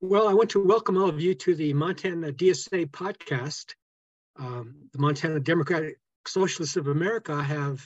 [0.00, 3.74] Well, I want to welcome all of you to the Montana DSA podcast.
[4.38, 7.84] Um, the Montana Democratic Socialists of America have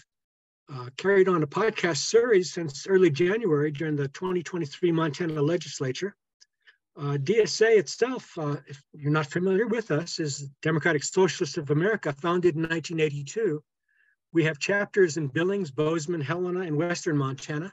[0.71, 6.15] uh, carried on a podcast series since early January during the 2023 Montana legislature.
[6.99, 12.13] Uh, DSA itself, uh, if you're not familiar with us, is Democratic Socialists of America,
[12.13, 13.65] founded in 1982.
[14.35, 17.73] We have chapters in Billings, Bozeman, Helena, and Western Montana.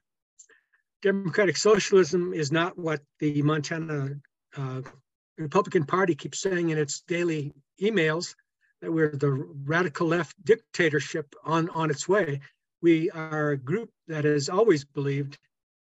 [1.01, 4.15] Democratic socialism is not what the Montana
[4.57, 8.35] uh, the Republican Party keeps saying in its daily emails
[8.81, 12.41] that we're the radical left dictatorship on, on its way.
[12.81, 15.37] We are a group that has always believed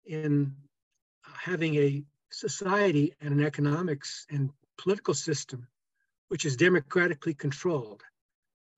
[0.06, 0.56] in
[1.24, 5.68] having a society and an economics and political system
[6.30, 8.04] which is democratically controlled,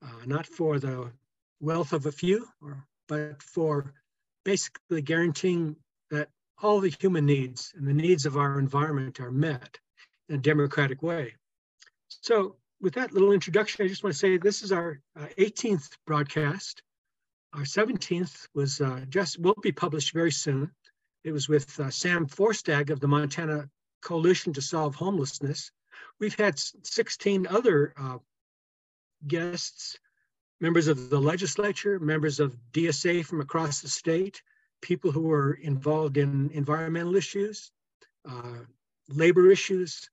[0.02, 1.12] uh, not for the
[1.60, 3.94] wealth of a few, or, but for
[4.44, 5.76] basically guaranteeing
[6.62, 9.80] all the human needs and the needs of our environment are met
[10.30, 11.34] in a democratic way.
[12.08, 15.90] So with that little introduction, I just want to say this is our uh, 18th
[16.06, 16.82] broadcast.
[17.54, 20.72] Our 17th was uh, just will be published very soon.
[21.24, 23.70] It was with uh, Sam Forstag of the Montana
[24.02, 25.72] Coalition to Solve Homelessness.
[26.20, 28.18] We've had 16 other uh,
[29.28, 29.98] guests,
[30.60, 34.42] members of the legislature, members of DSA from across the state,
[34.82, 37.72] people who are involved in environmental issues,
[38.28, 38.60] uh,
[39.10, 40.10] labor issues,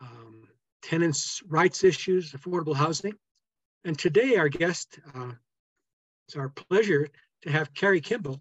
[0.00, 0.48] um,
[0.82, 3.14] tenants' rights issues, affordable housing.
[3.84, 5.32] And today, our guest, uh,
[6.26, 7.08] it's our pleasure
[7.42, 8.40] to have Cari Kimball,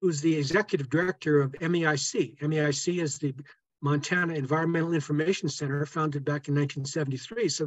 [0.00, 2.38] who's the executive director of MEIC.
[2.38, 3.34] MEIC is the
[3.82, 7.48] Montana Environmental Information Center, founded back in 1973.
[7.48, 7.66] So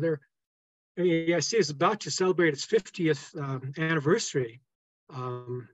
[0.97, 4.61] MEIC is about to celebrate its 50th um, anniversary.
[5.09, 5.69] Um,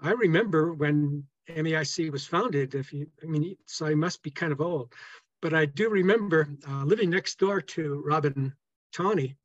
[0.00, 2.74] I remember when MEIC was founded.
[2.74, 4.92] If you, I mean, so I must be kind of old,
[5.40, 8.52] but I do remember uh, living next door to Robin
[8.92, 9.36] Tawney,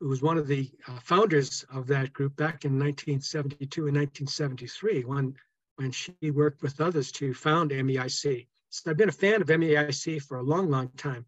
[0.00, 5.04] who was one of the uh, founders of that group back in 1972 and 1973,
[5.04, 5.34] when
[5.76, 8.46] when she worked with others to found MEIC.
[8.70, 11.26] So I've been a fan of MEIC for a long, long time.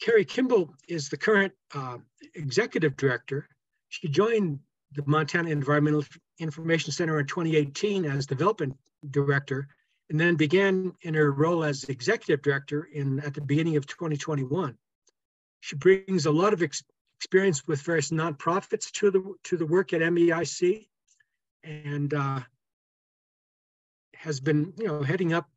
[0.00, 1.98] Cari Kimball is the current uh,
[2.36, 3.48] executive director.
[3.88, 4.60] She joined
[4.92, 6.04] the Montana Environmental
[6.38, 8.76] Information Center in 2018 as development
[9.10, 9.68] director,
[10.10, 14.76] and then began in her role as executive director in at the beginning of 2021.
[15.60, 16.82] She brings a lot of ex
[17.18, 20.86] experience with various nonprofits to the to the work at MEIC,
[21.64, 22.40] and uh,
[24.14, 25.48] has been you know heading up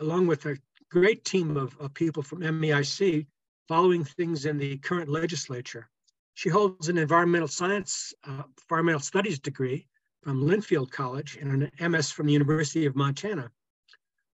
[0.00, 0.56] along with a
[0.90, 3.26] great team of, of people from MEIC,
[3.68, 5.88] following things in the current legislature.
[6.34, 9.86] She holds an environmental science, uh, environmental studies degree
[10.22, 13.50] from Linfield College and an MS from the University of Montana,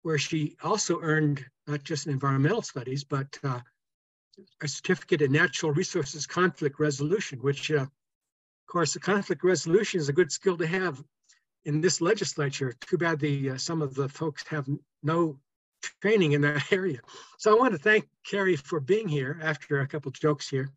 [0.01, 3.59] where she also earned not just an environmental studies, but uh,
[4.61, 7.91] a certificate in natural resources conflict resolution, which, uh, of
[8.67, 11.01] course, the conflict resolution is a good skill to have
[11.63, 12.73] in this legislature.
[12.81, 14.67] Too bad the uh, some of the folks have
[15.01, 15.39] no
[16.01, 16.99] training in that area.
[17.37, 20.71] So I want to thank Cari for being here after a couple jokes here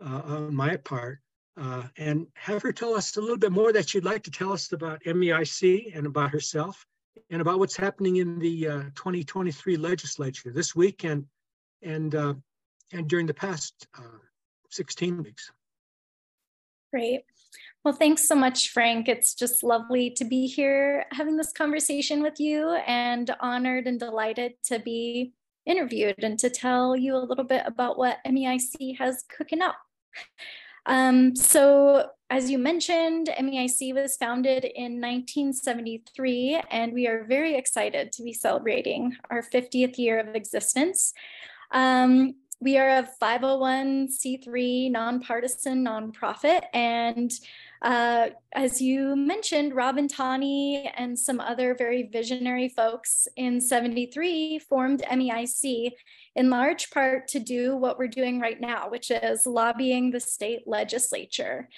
[0.00, 1.20] on my part
[1.60, 4.52] uh, and have her tell us a little bit more that she'd like to tell
[4.52, 6.84] us about MEIC and about herself
[7.30, 11.24] and about what's happening in the uh, 2023 legislature this week and,
[11.82, 12.34] and, uh,
[12.92, 14.18] and during the past uh,
[14.70, 15.50] 16 weeks.
[16.92, 17.22] Great.
[17.84, 19.08] Well, thanks so much, Frank.
[19.08, 24.54] It's just lovely to be here having this conversation with you and honored and delighted
[24.64, 25.32] to be
[25.64, 29.76] interviewed and to tell you a little bit about what MEIC has cooking up.
[30.86, 38.10] Um, so as you mentioned, MEIC was founded in 1973, and we are very excited
[38.12, 41.12] to be celebrating our 50th year of existence.
[41.70, 47.30] Um, we are a 501c3 nonpartisan nonprofit, and
[47.82, 55.02] uh, as you mentioned, Robin Tawney and some other very visionary folks in 73 formed
[55.02, 55.92] MEIC
[56.34, 60.62] in large part to do what we're doing right now, which is lobbying the state
[60.66, 61.68] legislature.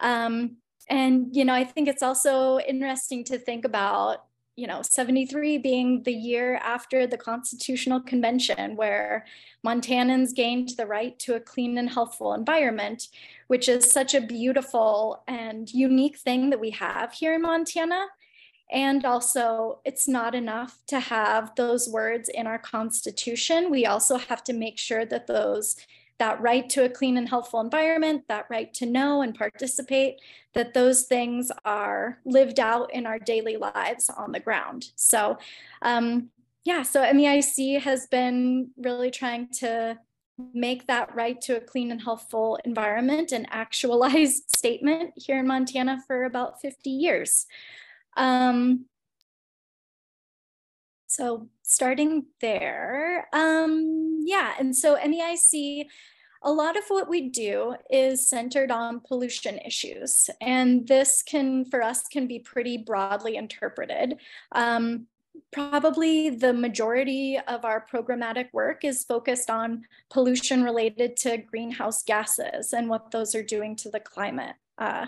[0.00, 0.56] Um,
[0.88, 4.24] and, you know, I think it's also interesting to think about
[4.58, 9.24] you know 73 being the year after the constitutional convention where
[9.64, 13.08] montanans gained the right to a clean and healthful environment
[13.48, 18.06] which is such a beautiful and unique thing that we have here in montana.
[18.70, 23.70] And also it's not enough to have those words in our constitution.
[23.70, 25.76] We also have to make sure that those
[26.18, 30.20] that right to a clean and healthful environment, that right to know and participate,
[30.54, 34.90] that those things are lived out in our daily lives on the ground.
[34.96, 35.38] So,
[35.82, 36.30] um,
[36.64, 39.98] yeah, so MEIC has been really trying to
[40.52, 46.02] make that right to a clean and healthful environment an actualized statement here in Montana
[46.06, 47.46] for about 50 years.
[48.16, 48.86] Um,
[51.06, 55.84] so starting there, um, yeah, and so MEIC,
[56.42, 61.82] a lot of what we do is centered on pollution issues, and this can, for
[61.82, 64.16] us, can be pretty broadly interpreted.
[64.52, 65.08] Um,
[65.52, 72.72] probably the majority of our programmatic work is focused on pollution related to greenhouse gases
[72.72, 74.56] and what those are doing to the climate.
[74.78, 75.06] Uh,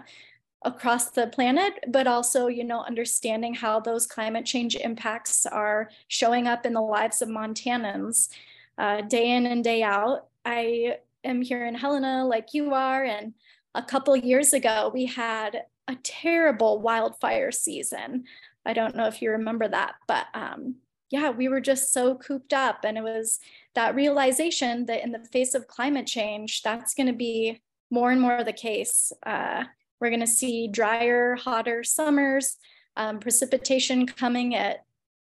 [0.63, 6.47] across the planet, but also, you know, understanding how those climate change impacts are showing
[6.47, 8.29] up in the lives of Montanans
[8.77, 10.27] uh, day in and day out.
[10.45, 13.35] I am here in Helena like you are, and
[13.75, 18.25] a couple years ago we had a terrible wildfire season.
[18.67, 20.77] I don't know if you remember that, but um,
[21.11, 23.41] yeah, we were just so cooped up, and it was
[23.75, 28.21] that realization that in the face of climate change, that's going to be more and
[28.21, 29.13] more the case.
[29.25, 29.65] Uh,
[30.01, 32.57] we're going to see drier, hotter summers,
[32.97, 34.85] um, precipitation coming at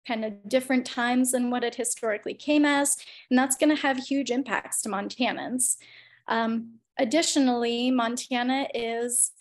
[0.06, 2.96] kind of different times than what it historically came as,
[3.30, 5.76] and that's going to have huge impacts to Montanans.
[6.26, 9.32] Um, additionally, Montana is,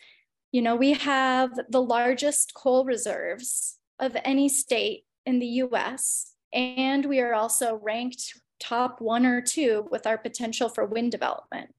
[0.51, 7.05] you know, we have the largest coal reserves of any state in the US, and
[7.05, 11.73] we are also ranked top one or two with our potential for wind development.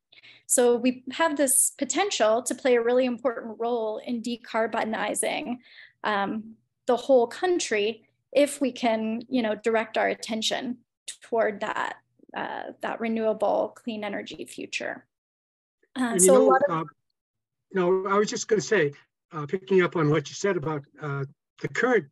[0.46, 5.58] So we have this potential to play a really important role in decarbonizing
[6.04, 6.54] um,
[6.86, 10.78] the whole country if we can, you know, direct our attention
[11.22, 11.96] toward that
[12.36, 15.04] uh, that renewable clean energy future.
[15.94, 16.84] Uh, so know, of uh,
[17.74, 18.92] no, I was just going to say,
[19.32, 21.24] uh, picking up on what you said about uh,
[21.60, 22.06] the current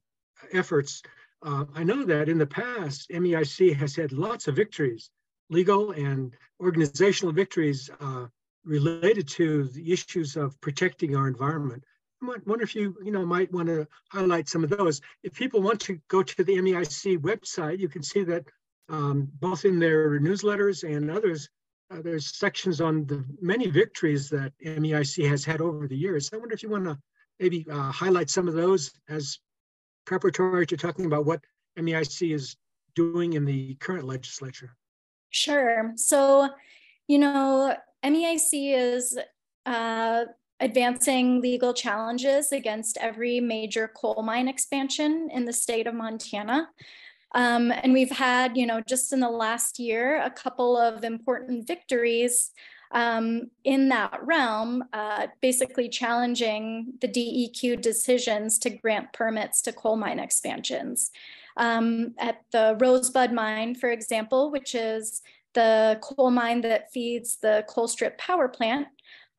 [0.53, 1.03] efforts.
[1.43, 5.11] Uh, I know that in the past, MEIC has had lots of victories
[5.51, 8.27] legal and organizational victories uh,
[8.65, 11.83] related to the issues of protecting our environment.
[12.23, 15.01] I wonder if you, you know, might want to highlight some of those.
[15.23, 18.45] If people want to go to the MEIC website, you can see that
[18.91, 21.49] um, both in their newsletters and others,
[21.91, 26.31] uh, there's sections on the many victories that MEIC has had over the years.
[26.33, 26.99] I wonder if you want to
[27.39, 29.39] maybe uh, highlight some of those as
[30.05, 31.43] preparatory to talking about what
[31.79, 32.57] MEIC is
[32.95, 34.77] doing in the current legislature.
[35.31, 35.93] Sure.
[35.97, 36.49] So,
[37.07, 39.19] you know, MEIC is
[39.67, 40.25] uh,
[40.61, 46.69] advancing legal challenges against every major coal mine expansion in the state of Montana.
[47.33, 51.67] Um, and we've had, you know, just in the last year, a couple of important
[51.67, 52.51] victories
[52.93, 59.97] um, in that realm, uh, basically challenging the DEQ decisions to grant permits to coal
[59.97, 61.13] mine expansions
[61.57, 65.23] um, at the Rosebud mine, for example, which is
[65.55, 68.89] the coal mine that feeds the Colstrip power plant,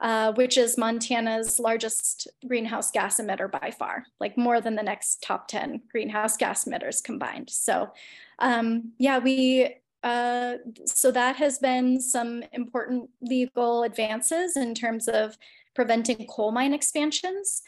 [0.02, 5.22] uh, which is Montana's largest greenhouse gas emitter by far, like more than the next
[5.22, 7.50] top 10 greenhouse gas emitters combined.
[7.50, 7.92] So
[8.40, 10.56] um, yeah, we, uh,
[10.86, 15.38] so that has been some important legal advances in terms of
[15.76, 17.62] preventing coal mine expansions.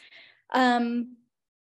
[0.52, 1.16] Um,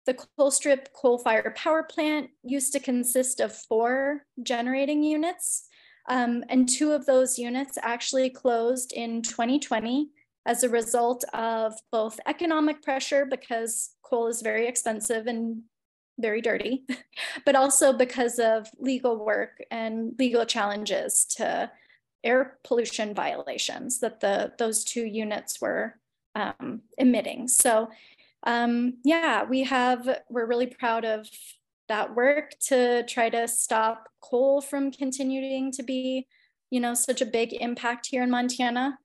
[0.06, 5.69] the Colstrip coal-fired power plant used to consist of four generating units,
[6.09, 10.11] um, and two of those units actually closed in 2020
[10.47, 15.62] as a result of both economic pressure because coal is very expensive and
[16.19, 16.85] very dirty,
[17.47, 21.71] but also because of legal work and legal challenges to
[22.23, 25.99] air pollution violations that the those two units were
[26.35, 27.49] um, emitting.
[27.49, 27.90] So
[28.45, 31.29] um, yeah, we have, we're really proud of
[31.89, 36.27] that work to try to stop coal from continuing to be,
[36.71, 38.99] you know, such a big impact here in Montana.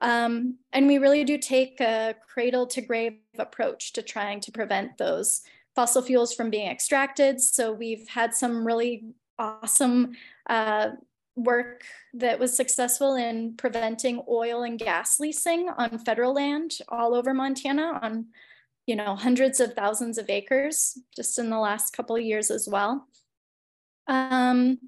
[0.00, 4.98] Um, and we really do take a cradle to grave approach to trying to prevent
[4.98, 5.42] those
[5.74, 7.40] fossil fuels from being extracted.
[7.40, 9.04] So we've had some really
[9.38, 10.12] awesome
[10.48, 10.90] uh,
[11.36, 11.84] work
[12.14, 18.00] that was successful in preventing oil and gas leasing on federal land all over Montana
[18.02, 18.26] on
[18.86, 22.68] you know, hundreds of thousands of acres just in the last couple of years as
[22.68, 23.06] well.
[24.08, 24.78] Um,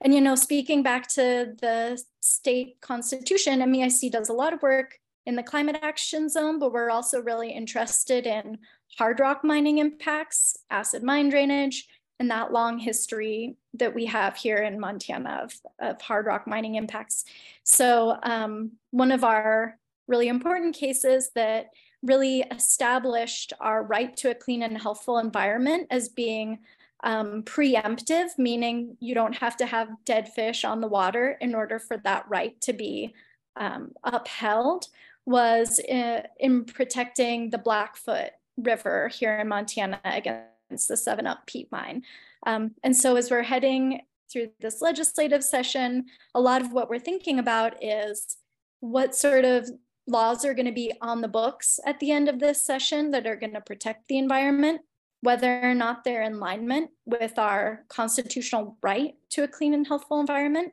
[0.00, 4.98] and, you know, speaking back to the state constitution, MEIC does a lot of work
[5.26, 8.58] in the climate action zone, but we're also really interested in
[8.98, 11.86] hard rock mining impacts, acid mine drainage,
[12.18, 16.76] and that long history that we have here in Montana of, of hard rock mining
[16.76, 17.24] impacts.
[17.64, 19.78] So um, one of our
[20.08, 21.70] really important cases that
[22.02, 26.58] really established our right to a clean and healthful environment as being
[27.04, 31.78] um, preemptive, meaning you don't have to have dead fish on the water in order
[31.78, 33.14] for that right to be
[33.56, 34.86] um, upheld,
[35.26, 41.46] was in, uh, in, protecting the Blackfoot River here in Montana against the Seven Up
[41.46, 42.02] Pete mine.
[42.46, 46.98] Um, and so as we're heading through this legislative session, a lot of what we're
[46.98, 48.36] thinking about is
[48.80, 49.70] what sort of
[50.06, 53.26] laws are going to be on the books at the end of this session that
[53.26, 54.80] are going to protect the environment,
[55.20, 60.20] whether or not they're in alignment with our constitutional right to a clean and healthful
[60.20, 60.72] environment.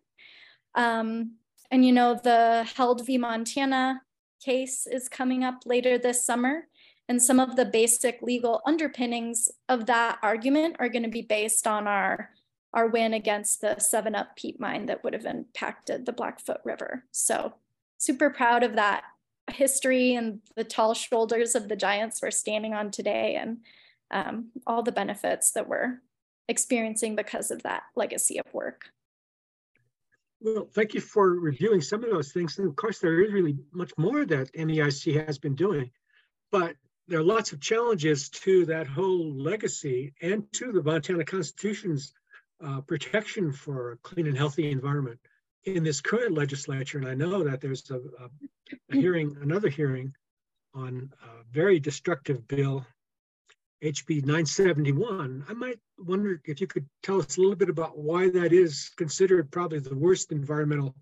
[0.76, 1.36] Um,
[1.72, 3.18] and you know, the Held v.
[3.18, 4.02] Montana
[4.44, 6.68] case is coming up later this summer.
[7.08, 11.66] And some of the basic legal underpinnings of that argument are going to be based
[11.66, 12.30] on our,
[12.74, 17.06] our win against the 7 Up Pete mine that would have impacted the Blackfoot River.
[17.12, 17.56] So
[17.98, 19.04] super proud of that
[19.54, 23.58] history and the tall shoulders of the giants we're standing on today and
[24.12, 26.02] um, all the benefits that we're
[26.48, 28.86] experiencing because of that legacy of work.
[30.42, 32.58] Well, thank you for reviewing some of those things.
[32.58, 35.92] And of course, there is really much more that MEIC has been doing,
[36.52, 36.76] but
[37.08, 42.14] there are lots of challenges to that whole legacy and to the Montana Constitution's
[42.64, 45.20] uh, protection for a clean and healthy environment
[45.66, 48.30] in this current legislature, and I know that there's a, a,
[48.92, 50.14] a hearing, another hearing
[50.74, 52.86] on a very destructive bill,
[53.84, 55.46] HB 971.
[55.48, 58.92] I might wonder if you could tell us a little bit about why that is
[58.98, 60.96] considered probably the worst environmental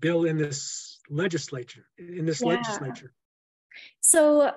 [0.00, 2.48] bill in this legislature, in this yeah.
[2.48, 3.12] legislature.
[4.00, 4.52] So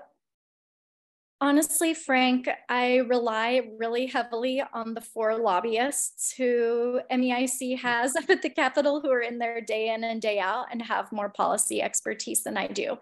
[1.42, 8.42] Honestly, Frank, I rely really heavily on the four lobbyists who MEIC has up at
[8.42, 11.82] the Capitol who are in there day in and day out and have more policy
[11.82, 12.98] expertise than I do.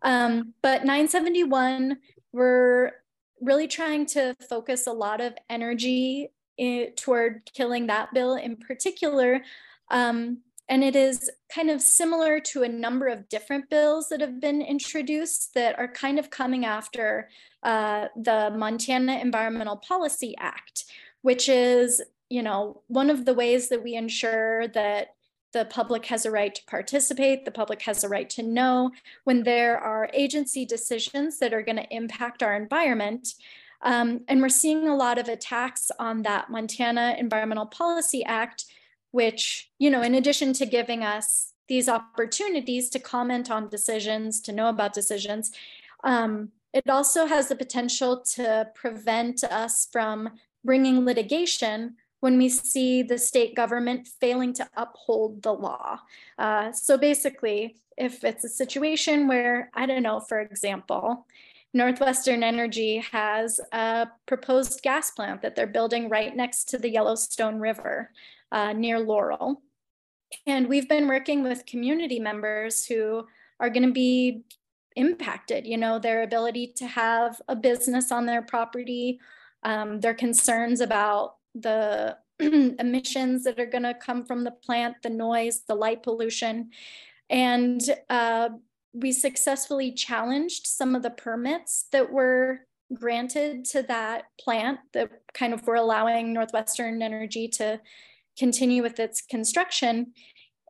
[0.00, 1.98] Um, but 971,
[2.32, 2.92] we're
[3.40, 9.42] really trying to focus a lot of energy in, toward killing that bill in particular.
[9.90, 10.38] Um,
[10.68, 14.62] and it is kind of similar to a number of different bills that have been
[14.62, 17.28] introduced that are kind of coming after
[17.62, 20.84] uh, the Montana Environmental Policy Act,
[21.22, 25.08] which is, you know, one of the ways that we ensure that
[25.52, 28.90] the public has a right to participate, the public has a right to know
[29.22, 33.34] when there are agency decisions that are going to impact our environment.
[33.82, 38.64] Um, and we're seeing a lot of attacks on that Montana Environmental Policy Act
[39.14, 44.50] which, you know, in addition to giving us these opportunities to comment on decisions, to
[44.50, 45.52] know about decisions,
[46.02, 50.30] um, it also has the potential to prevent us from
[50.64, 56.00] bringing litigation when we see the state government failing to uphold the law.
[56.36, 61.24] Uh, so basically, if it's a situation where, I don't know, for example,
[61.72, 67.60] Northwestern Energy has a proposed gas plant that they're building right next to the Yellowstone
[67.60, 68.10] River
[68.54, 69.60] uh, near Laurel.
[70.46, 73.26] And we've been working with community members who
[73.60, 74.44] are going to be
[74.96, 79.18] impacted, you know, their ability to have a business on their property,
[79.64, 85.10] um, their concerns about the emissions that are going to come from the plant, the
[85.10, 86.70] noise, the light pollution.
[87.28, 88.50] And uh,
[88.92, 92.60] we successfully challenged some of the permits that were
[92.92, 97.80] granted to that plant that kind of were allowing Northwestern Energy to
[98.38, 100.12] continue with its construction.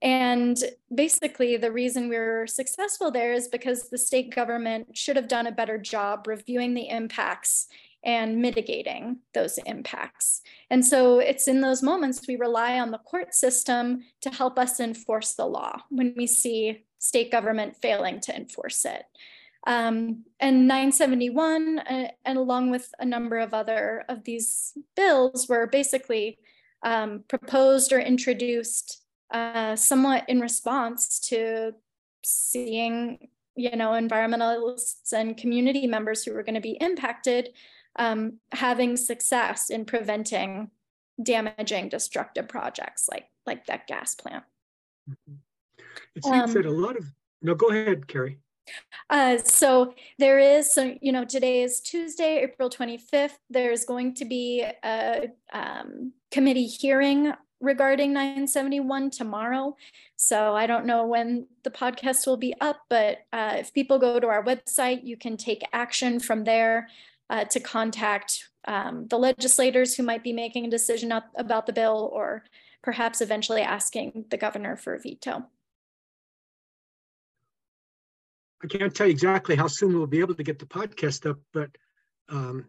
[0.03, 0.57] And
[0.95, 5.47] basically, the reason we were successful there is because the state government should have done
[5.47, 7.69] a better job reviewing the impacts
[8.05, 10.43] and mitigating those impacts.
[10.71, 14.79] And so it's in those moments we rely on the court system to help us
[14.79, 19.05] enforce the law when we see state government failing to enforce it.
[19.67, 25.67] Um, and 971, uh, and along with a number of other of these bills, were
[25.67, 26.39] basically
[26.85, 31.73] um, proposed or introduced uh, somewhat in response to
[32.23, 37.51] seeing you know environmentalists and community members who were going to be impacted
[37.97, 40.71] um, having success in preventing
[41.23, 44.45] damaging destructive projects like like that gas plant
[45.09, 45.35] mm-hmm.
[46.15, 47.05] it seems um, that a lot of
[47.43, 48.39] no go ahead cari
[49.11, 53.37] uh, so there is, so, you know, today is Tuesday, April 25th.
[53.51, 59.77] There's going to be a um, committee hearing regarding 971 tomorrow.
[60.17, 64.21] So I don't know when the podcast will be up, but uh, if people go
[64.21, 66.89] to our website, you can take action from there
[67.31, 72.11] uh, to contact um, the legislators who might be making a decision about the bill
[72.13, 72.45] or
[72.83, 75.45] perhaps eventually asking the governor for a veto.
[78.65, 81.39] I can't tell you exactly how soon we'll be able to get the podcast up,
[81.53, 81.69] but
[82.31, 82.65] um,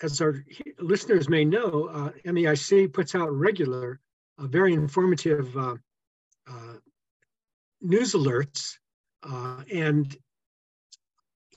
[0.00, 0.44] as our
[0.78, 3.98] listeners may know, uh, MEIC puts out regular,
[4.38, 5.74] uh, very informative uh,
[6.48, 6.74] uh
[7.80, 8.74] news alerts.
[9.22, 10.16] Uh, and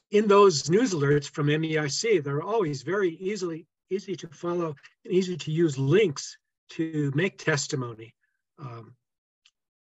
[0.09, 5.37] in those news alerts from MEIC, they're always very easily easy to follow and easy
[5.37, 6.37] to use links
[6.69, 8.13] to make testimony
[8.59, 8.95] um,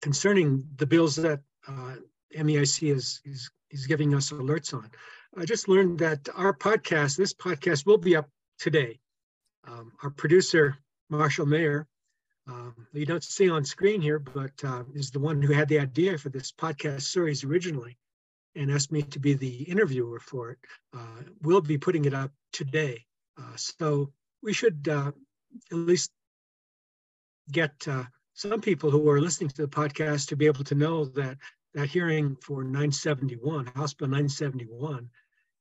[0.01, 1.95] concerning the bills that uh,
[2.35, 4.89] MEIC is, is, is giving us alerts on.
[5.37, 8.99] I just learned that our podcast, this podcast will be up today.
[9.67, 10.77] Um, our producer,
[11.09, 11.87] Marshall Mayer,
[12.47, 15.79] um, you don't see on screen here, but uh, is the one who had the
[15.79, 17.97] idea for this podcast series originally
[18.55, 20.57] and asked me to be the interviewer for it.
[20.93, 23.05] Uh, we'll be putting it up today.
[23.37, 24.11] Uh, so
[24.43, 25.11] we should uh,
[25.71, 26.11] at least
[27.51, 31.05] get uh, some people who are listening to the podcast to be able to know
[31.05, 31.37] that
[31.73, 35.09] that hearing for 971, House Bill 971,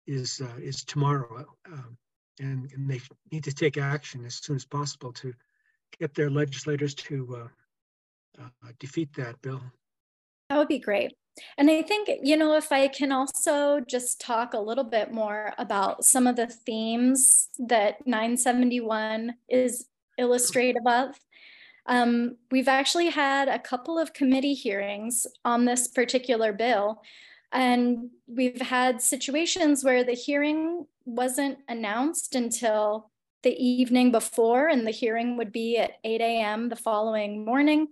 [0.06, 1.96] is uh, is tomorrow, um,
[2.40, 3.00] and, and they
[3.30, 5.32] need to take action as soon as possible to
[5.98, 7.48] get their legislators to
[8.38, 9.62] uh, uh, defeat that bill.
[10.48, 11.12] That would be great.
[11.56, 15.52] And I think, you know, if I can also just talk a little bit more
[15.58, 19.86] about some of the themes that 971 is
[20.18, 21.18] illustrative of.
[21.90, 27.02] Um, we've actually had a couple of committee hearings on this particular bill,
[27.50, 33.10] and we've had situations where the hearing wasn't announced until
[33.42, 36.68] the evening before, and the hearing would be at 8 a.m.
[36.68, 37.88] the following morning,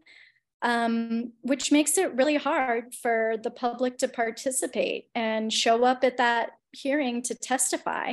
[0.62, 6.18] um, which makes it really hard for the public to participate and show up at
[6.18, 8.12] that hearing to testify.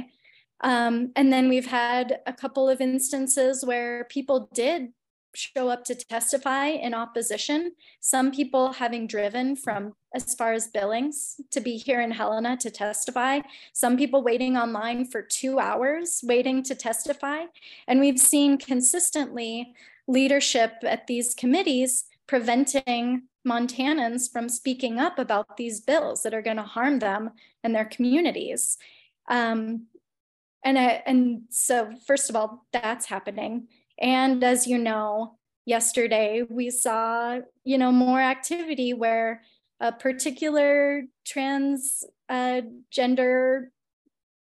[0.62, 4.92] Um, and then we've had a couple of instances where people did
[5.36, 7.74] show up to testify in opposition.
[8.00, 12.70] Some people having driven from as far as Billings to be here in Helena to
[12.70, 13.42] testify.
[13.74, 17.46] Some people waiting online for two hours waiting to testify.
[17.88, 19.74] And we've seen consistently
[20.08, 26.58] leadership at these committees preventing Montanans from speaking up about these bills that are going
[26.58, 27.32] to harm them
[27.64, 28.78] and their communities.
[29.28, 29.88] Um,
[30.64, 33.68] and, I, and so, first of all, that's happening.
[34.00, 39.42] And as you know, yesterday we saw, you know, more activity where
[39.80, 43.72] a particular trans uh, gender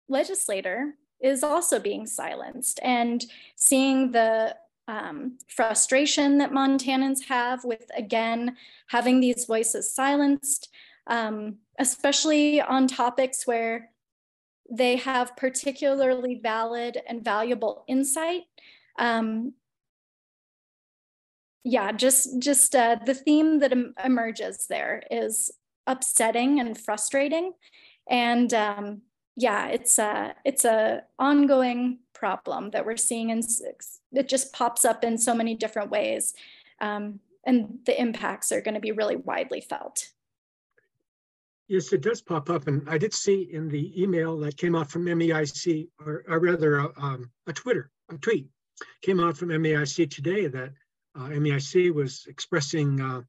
[0.08, 2.80] legislator is also being silenced.
[2.82, 3.24] And
[3.56, 4.56] seeing the
[4.88, 8.56] um, frustration that Montanans have with, again,
[8.88, 10.68] having these voices silenced,
[11.06, 13.90] um, especially on topics where
[14.70, 18.42] they have particularly valid and valuable insight
[18.98, 19.54] um,
[21.64, 25.50] yeah, just just uh, the theme that em- emerges there is
[25.86, 27.52] upsetting and frustrating,
[28.08, 29.02] and um,
[29.36, 33.44] yeah, it's a it's a ongoing problem that we're seeing, and
[34.12, 36.34] it just pops up in so many different ways,
[36.80, 40.08] um, and the impacts are going to be really widely felt.
[41.68, 44.90] Yes, it does pop up, and I did see in the email that came out
[44.90, 48.48] from MEIC, or, or rather, uh, um, a Twitter, a tweet
[49.02, 50.72] came out from MEIC today that
[51.14, 53.22] uh, MEIC was expressing uh,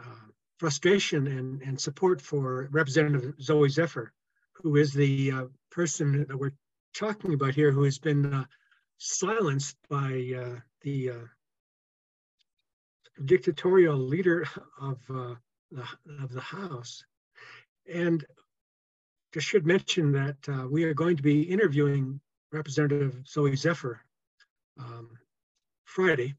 [0.00, 0.26] uh,
[0.58, 4.12] frustration and, and support for Representative Zooey Zephyr,
[4.54, 6.52] who is the uh, person that we're
[6.94, 8.44] talking about here, who has been uh,
[8.98, 11.12] silenced by uh, the
[13.24, 14.46] dictatorial leader
[14.80, 15.36] of, the,
[16.20, 17.04] of the House.
[17.92, 18.24] And
[19.34, 22.20] just should mention that we are going to be interviewing
[22.52, 24.02] Representative Zooey Zephyr
[24.78, 25.10] um,
[25.84, 26.34] Friday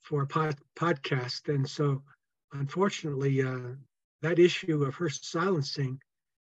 [0.00, 1.52] for a pod, podcast.
[1.52, 2.02] And so,
[2.52, 3.74] unfortunately, uh,
[4.22, 6.00] that issue of her silencing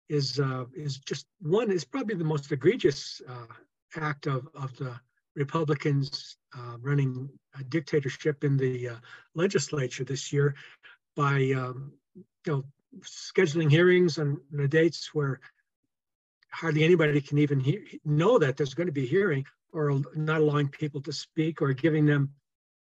[0.09, 3.53] is uh, is just one is probably the most egregious uh,
[3.95, 4.93] act of of the
[5.35, 8.95] Republicans uh, running a dictatorship in the uh,
[9.33, 10.55] legislature this year
[11.15, 12.63] by um, you know
[13.01, 15.39] scheduling hearings on the dates where
[16.51, 20.41] hardly anybody can even he- know that there's going to be a hearing or not
[20.41, 22.29] allowing people to speak or giving them,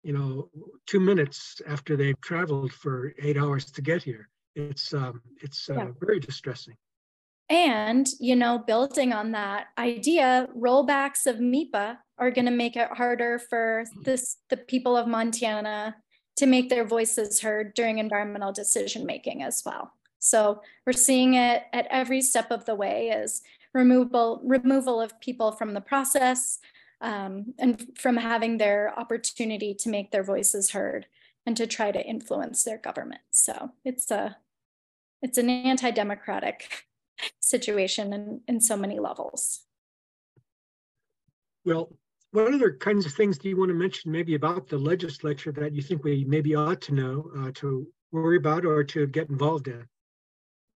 [0.03, 0.49] you know,
[0.87, 4.29] two minutes after they've traveled for eight hours to get here.
[4.55, 5.89] It's um, it's uh, yeah.
[6.01, 6.75] very distressing.
[7.49, 12.89] And you know, building on that idea, rollbacks of MEPA are going to make it
[12.93, 15.97] harder for this the people of Montana
[16.37, 19.93] to make their voices heard during environmental decision making as well.
[20.19, 25.53] So we're seeing it at every step of the way as removal removal of people
[25.53, 26.59] from the process,
[27.01, 31.07] um, and from having their opportunity to make their voices heard
[31.45, 33.21] and to try to influence their government.
[33.31, 34.37] So it's a
[35.23, 36.87] it's an anti-democratic
[37.41, 39.63] situation in, in so many levels.
[41.65, 41.91] Well,
[42.33, 45.73] what other kinds of things do you want to mention maybe about the legislature that
[45.73, 49.69] you think we maybe ought to know uh, to worry about or to get involved
[49.69, 49.87] in?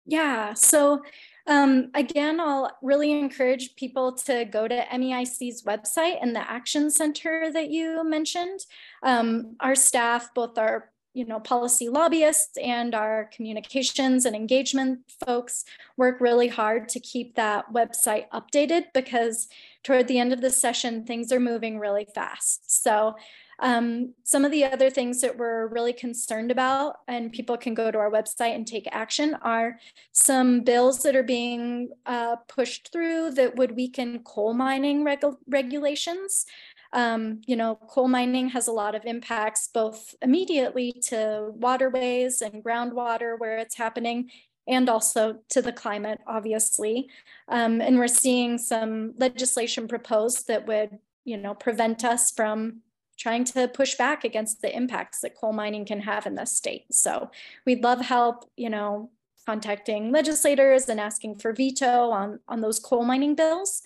[0.06, 1.02] Yeah, so
[1.48, 7.52] um, again, I'll really encourage people to go to MEIC's website and the Action Center
[7.52, 8.62] that you mentioned.
[9.04, 15.66] Um, our staff, both our you know, policy lobbyists and our communications and engagement folks
[15.98, 19.48] work really hard to keep that website updated because
[19.84, 22.84] toward the end of the session, things are moving really fast.
[22.84, 23.16] So
[23.60, 27.90] um, some of the other things that we're really concerned about, and people can go
[27.90, 29.80] to our website and take action, are
[30.12, 36.46] some bills that are being uh, pushed through that would weaken coal mining regu regulations.
[36.94, 42.64] Um, you know, coal mining has a lot of impacts both immediately to waterways and
[42.64, 44.30] groundwater where it's happening
[44.68, 47.10] and also to the climate, obviously.
[47.48, 52.82] Um, and we're seeing some legislation proposed that would, you know, prevent us from
[53.18, 56.86] trying to push back against the impacts that coal mining can have in this state.
[56.92, 57.32] So
[57.66, 59.10] we'd love help, you know,
[59.46, 63.82] contacting legislators and asking for veto on, on those coal mining bills.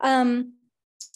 [0.00, 0.54] Um,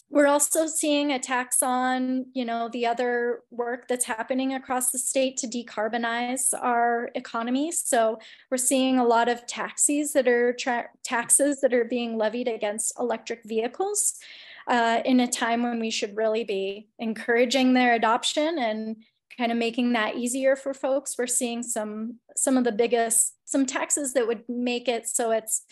[0.08, 5.36] we're also seeing attacks on, you know, the other work that's happening across the state
[5.38, 7.72] to decarbonize our economy.
[7.72, 10.56] So we're seeing a lot of taxis that are
[11.02, 14.18] taxes that are being levied against electric vehicles
[14.66, 18.96] uh, in a time when we should really be encouraging their adoption and
[19.36, 21.16] kind of making that easier for folks.
[21.18, 25.62] We're seeing some some of the biggest some taxes that would make it so it's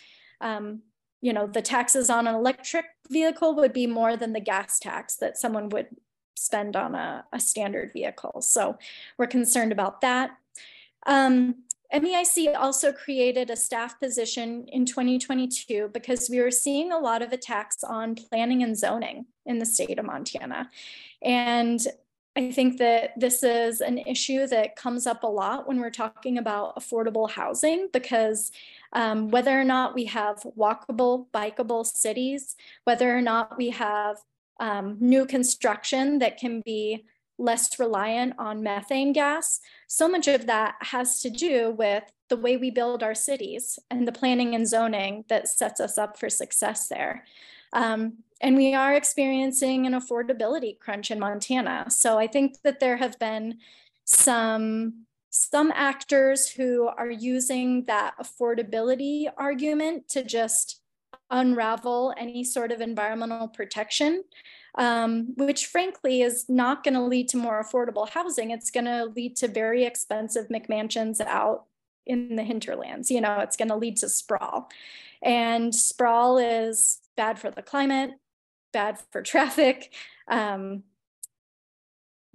[0.41, 0.83] um,
[1.25, 5.17] you know, the taxes on an electric vehicle would be more than the gas tax
[5.17, 5.87] that someone would
[6.37, 8.43] spend on a, a standard vehicle.
[8.43, 8.77] So
[9.17, 10.33] we're concerned about that.
[11.07, 11.64] Um,
[11.95, 17.33] MEIC also created a staff position in 2022 because we were seeing a lot of
[17.33, 20.71] attacks on planning and zoning in the state of Montana.
[21.23, 21.81] And
[22.37, 26.39] I think that this is an issue that comes up a lot when we're talking
[26.39, 28.51] about affordable housing because
[28.93, 34.19] um, whether or not we have walkable, bikeable cities, whether or not we have
[34.59, 37.05] um, new construction that can be
[37.39, 42.57] less reliant on methane gas, so much of that has to do with the way
[42.57, 46.89] we build our cities and the planning and zoning that sets us up for success
[46.89, 47.25] there.
[47.73, 51.87] Um, and we are experiencing an affordability crunch in Montana.
[51.89, 53.59] So I think that there have been
[54.05, 60.81] some some actors who are using that affordability argument to just
[61.29, 64.23] unravel any sort of environmental protection,
[64.77, 68.51] um, which frankly is not going to lead to more affordable housing.
[68.51, 71.65] It's going to lead to very expensive McMansions out
[72.07, 73.11] in the hinterlands.
[73.11, 74.69] You know, it's going to lead to sprawl.
[75.23, 78.13] And sprawl is bad for the climate,
[78.73, 79.93] bad for traffic,
[80.29, 80.83] um,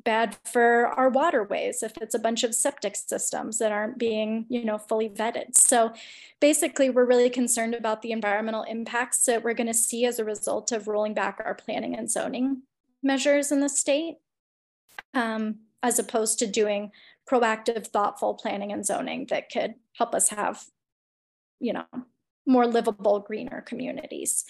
[0.03, 4.63] bad for our waterways if it's a bunch of septic systems that aren't being you
[4.63, 5.55] know fully vetted.
[5.55, 5.93] So
[6.39, 10.25] basically we're really concerned about the environmental impacts that we're going to see as a
[10.25, 12.63] result of rolling back our planning and zoning
[13.03, 14.15] measures in the state
[15.13, 16.91] um, as opposed to doing
[17.29, 20.63] proactive thoughtful planning and zoning that could help us have
[21.59, 21.85] you know
[22.45, 24.45] more livable greener communities.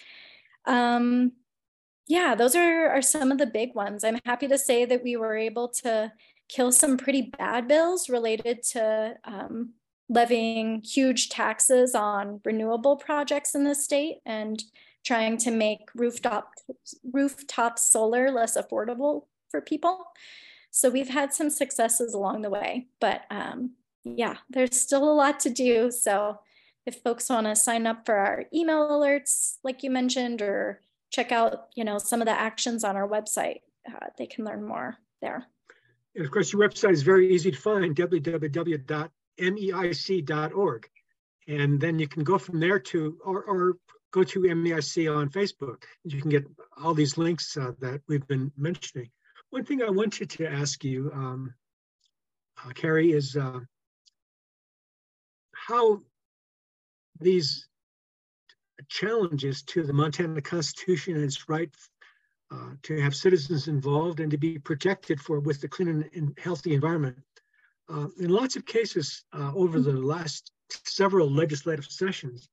[0.65, 1.33] Um,
[2.09, 4.03] yeah, those are, are some of the big ones.
[4.03, 6.11] I'm happy to say that we were able to
[6.49, 9.73] kill some pretty bad bills related to um,
[10.09, 14.63] levying huge taxes on renewable projects in the state and
[15.05, 16.51] trying to make rooftop
[17.13, 20.03] rooftop solar less affordable for people.
[20.71, 25.39] So we've had some successes along the way, but um, yeah, there's still a lot
[25.41, 25.91] to do.
[25.91, 26.39] So
[26.87, 31.31] if folks want to sign up for our email alerts, like you mentioned, or check
[31.31, 33.61] out, you know, some of the actions on our website.
[33.87, 35.45] Uh, they can learn more there.
[36.15, 39.09] And of course, your website is very easy to find, www.meic.org.
[41.47, 43.77] And then you can go from there to, or, or
[44.11, 45.83] go to MEIC on Facebook.
[46.03, 46.45] You can get
[46.81, 49.09] all these links uh, that we've been mentioning.
[49.49, 51.53] One thing I wanted to ask you, um,
[52.63, 53.59] uh, Cari, is uh,
[55.53, 56.01] how
[57.19, 57.68] these
[58.89, 61.73] challenges to the Montana Constitution and its right
[62.51, 66.73] uh, to have citizens involved and to be protected for with the clean and healthy
[66.73, 67.17] environment.
[67.87, 70.51] Uh, in lots of cases uh, over the last
[70.85, 72.49] several legislative sessions,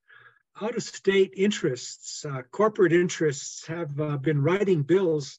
[0.61, 5.39] out-of-state interests, uh, corporate interests have uh, been writing bills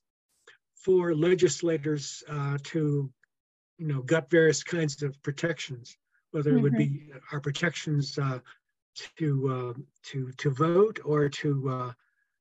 [0.75, 3.09] for legislators uh, to,
[3.77, 5.97] you know, gut various kinds of protections,
[6.31, 7.09] whether it would mm-hmm.
[7.09, 8.17] be our protections
[9.19, 11.91] to uh, to to vote or to uh,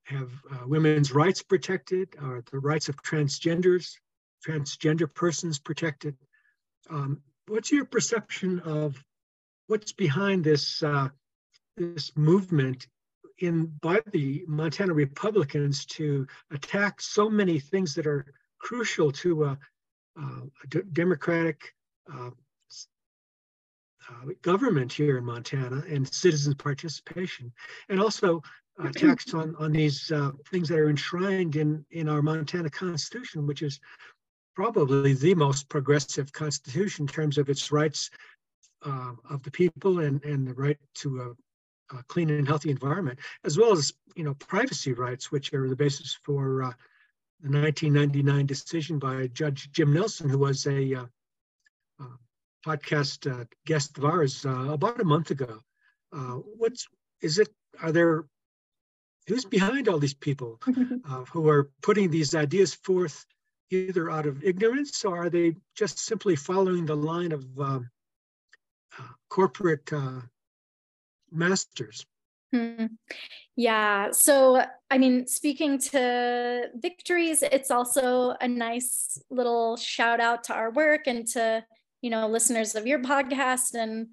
[0.05, 3.95] have uh, women's rights protected, or the rights of transgenders,
[4.47, 6.17] transgender persons protected.
[6.89, 9.03] Um, what's your perception of
[9.67, 11.09] what's behind this uh,
[11.77, 12.87] this movement
[13.39, 18.25] in by the Montana Republicans to attack so many things that are
[18.59, 19.59] crucial to a,
[20.17, 21.75] a democratic
[24.11, 27.53] uh, government here in Montana and citizen participation,
[27.89, 28.43] and also
[28.83, 33.47] uh, attacks on on these uh, things that are enshrined in in our Montana Constitution,
[33.47, 33.81] which is
[34.55, 38.11] probably the most progressive constitution in terms of its rights
[38.85, 41.21] uh, of the people and, and the right to
[41.93, 45.69] a, a, clean and healthy environment, as well as you know privacy rights, which are
[45.69, 46.73] the basis for uh,
[47.41, 51.07] the 1999 decision by Judge Jim Nelson, who was a uh,
[52.01, 52.17] uh
[52.71, 55.61] podcast uh, guest of ours uh, about a month ago.
[56.61, 56.87] what's
[57.23, 57.51] is it?
[57.83, 58.25] Are there
[59.27, 60.61] who's behind all these people
[61.33, 63.25] who are putting these ideas forth?
[63.71, 67.91] Either out of ignorance or are they just simply following the line of um,
[69.29, 70.21] corporate uh,
[71.31, 72.07] masters.
[72.53, 72.87] Hmm.
[73.57, 74.11] Yeah.
[74.13, 80.71] So, I mean, speaking to victories, it's also a nice little shout out to our
[80.71, 81.65] work and to,
[82.07, 84.07] you know, listeners of your podcast and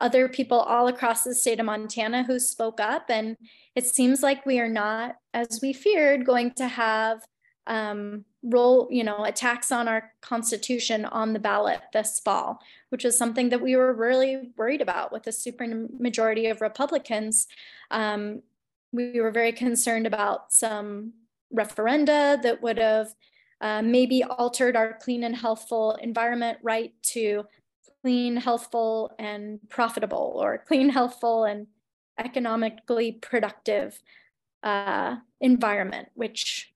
[0.00, 3.06] other people all across the state of Montana who spoke up.
[3.08, 3.38] And
[3.74, 7.22] it seems like we are not, as we feared, going to have
[7.66, 13.16] um, roll, you know, attacks on our constitution on the ballot this fall, which is
[13.16, 15.66] something that we were really worried about with the super
[15.98, 17.46] majority of Republicans.
[17.90, 18.42] Um,
[18.92, 21.14] we were very concerned about some
[21.56, 23.14] referenda that would have
[23.60, 27.44] uh, maybe altered our clean and healthful environment right to
[28.02, 31.66] clean, healthful, and profitable, or clean, healthful, and
[32.18, 34.00] economically productive
[34.62, 36.72] uh, environment, which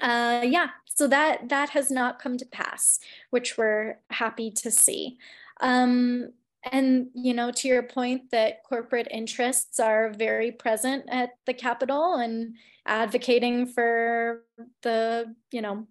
[0.00, 5.18] uh, yeah, so that that has not come to pass, which we're happy to see.
[5.60, 6.32] Um,
[6.70, 12.14] and you know, to your point that corporate interests are very present at the Capitol
[12.16, 12.54] and
[12.90, 14.42] advocating for
[14.82, 15.86] the you know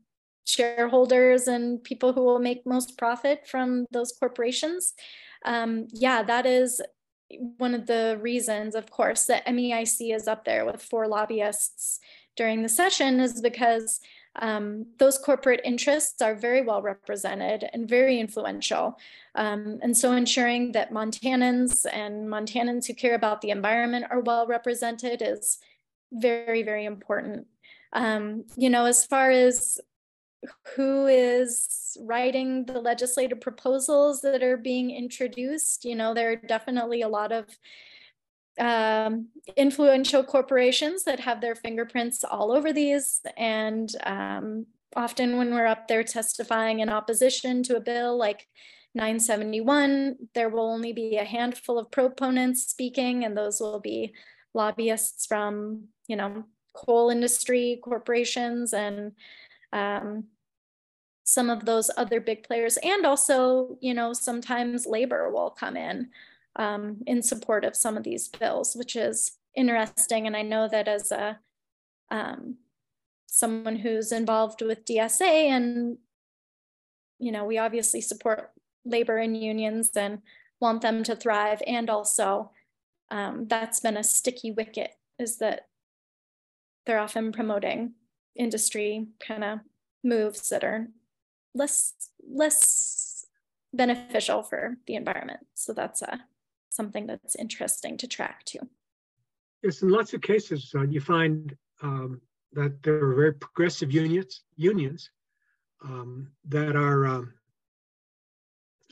[0.46, 4.94] shareholders and people who will make most profit from those corporations.
[5.46, 6.82] Um, yeah, that is
[7.58, 12.00] one of the reasons, of course, that MEIC is up there with four lobbyists
[12.36, 14.00] during the session is because
[14.36, 18.98] um, those corporate interests are very well represented and very influential.
[19.36, 24.48] Um, and so ensuring that Montanans and Montanans who care about the environment are well
[24.48, 25.60] represented is
[26.12, 27.48] very, very important.
[27.94, 29.80] Um, you know, as far as
[30.76, 37.02] who is writing the legislative proposals that are being introduced, you know, there are definitely
[37.02, 37.46] a lot of
[38.60, 43.22] um, influential corporations that have their fingerprints all over these.
[43.38, 48.48] And um, often when we're up there testifying in opposition to a bill like
[48.96, 54.14] 971, there will only be a handful of proponents speaking, and those will be
[54.54, 59.14] lobbyists from, you know, coal industry corporations and
[59.74, 60.26] um,
[61.24, 62.78] some of those other big players.
[62.78, 66.10] And also, you know, sometimes labor will come in
[66.56, 70.28] um, in support of some of these bills, which is interesting.
[70.28, 71.40] And I know that as a
[72.12, 72.56] um,
[73.28, 75.98] someone who's involved with DSA, and
[77.20, 78.52] you know, we obviously support
[78.86, 80.22] labor and unions and
[80.60, 81.62] want them to thrive.
[81.68, 82.52] And also,
[83.12, 85.68] um, that's been a sticky wicket is that
[86.86, 87.94] they're often promoting
[88.36, 89.60] industry kind of
[90.04, 90.88] moves that are
[91.54, 91.94] less
[92.28, 93.26] less
[93.74, 95.46] beneficial for the environment.
[95.56, 96.22] So that's a
[96.70, 98.60] something that's interesting to track too.
[99.64, 102.22] Yes, in lots of cases, uh, you find um,
[102.54, 105.10] that there are very progressive unions, unions
[105.84, 107.34] um, that are um,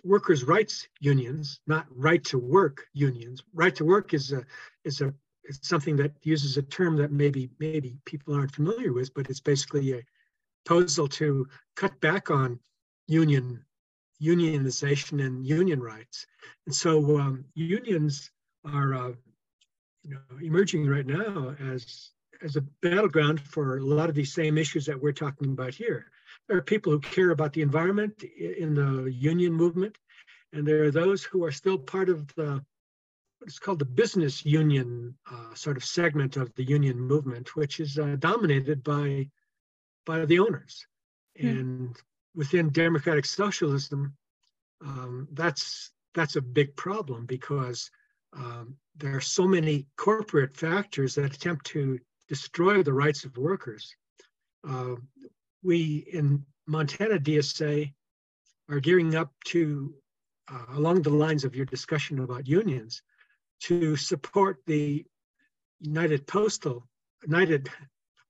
[0.08, 3.44] workers' rights unions, not right to work unions.
[3.54, 4.46] Right to work is a
[4.84, 9.14] is a is something that uses a term that maybe maybe people aren't familiar with,
[9.14, 10.02] but it's basically a
[10.66, 12.60] proposal to cut back on
[13.08, 13.64] union
[14.22, 16.26] unionization and union rights.
[16.66, 18.32] And so um, unions
[18.66, 19.12] are uh,
[20.04, 24.58] you know, emerging right now as, as a battleground for a lot of these same
[24.58, 26.08] issues that we're talking about here.
[26.48, 29.98] There are people who care about the environment in the union movement,
[30.54, 32.64] and there are those who are still part of the
[33.40, 37.98] what's called the business union uh, sort of segment of the union movement, which is
[38.00, 39.30] uh, dominated by
[40.06, 40.88] by the owners.
[41.40, 41.50] Mm.
[41.50, 41.98] And
[42.34, 44.16] within democratic socialism,
[44.82, 47.92] um, that's that's a big problem because
[48.34, 53.96] um, there are so many corporate factors that attempt to destroy the rights of workers.
[54.68, 54.96] Uh,
[55.64, 57.94] we in Montana DSA
[58.70, 59.94] are gearing up to,
[60.52, 63.02] uh, along the lines of your discussion about unions,
[63.62, 65.06] to support the
[65.80, 66.88] United Postal,
[67.24, 67.70] United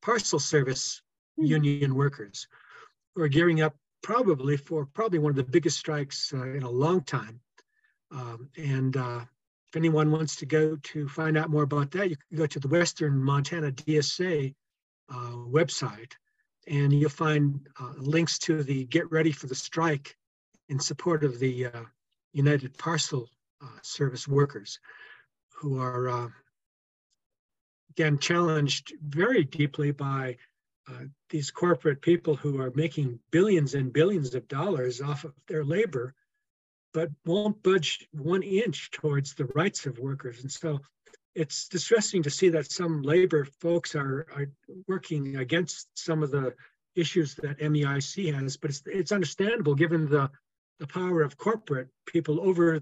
[0.01, 1.01] Parcel Service
[1.35, 1.45] hmm.
[1.45, 2.47] union workers
[3.15, 6.69] who are gearing up probably for probably one of the biggest strikes uh, in a
[6.69, 7.39] long time.
[8.11, 9.21] Um, and uh,
[9.67, 12.59] if anyone wants to go to find out more about that, you can go to
[12.59, 14.53] the Western Montana DSA
[15.09, 16.13] uh, website
[16.67, 20.15] and you'll find uh, links to the Get Ready for the Strike
[20.69, 21.83] in support of the uh,
[22.33, 23.29] United Parcel
[23.61, 24.79] uh, Service workers
[25.55, 26.27] who are, uh,
[27.91, 30.37] again, challenged very deeply by
[30.89, 35.63] uh, these corporate people who are making billions and billions of dollars off of their
[35.63, 36.13] labor,
[36.93, 40.41] but won't budge one inch towards the rights of workers.
[40.41, 40.79] And so
[41.37, 44.49] it's distressing to see that some labor folks are, are
[44.87, 46.55] working against some of the
[46.95, 50.31] issues that MEIC has, but it's, it's understandable given the,
[50.79, 52.81] the power of corporate people over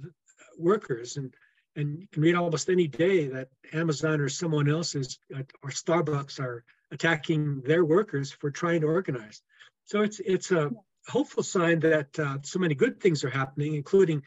[0.58, 1.18] workers.
[1.18, 1.34] And,
[1.76, 5.70] and you can read almost any day that Amazon or someone else is, uh, or
[5.70, 9.42] Starbucks are attacking their workers for trying to organize.
[9.84, 10.72] So it's, it's a
[11.10, 14.24] hopeful sign that uh, so many good things are happening, including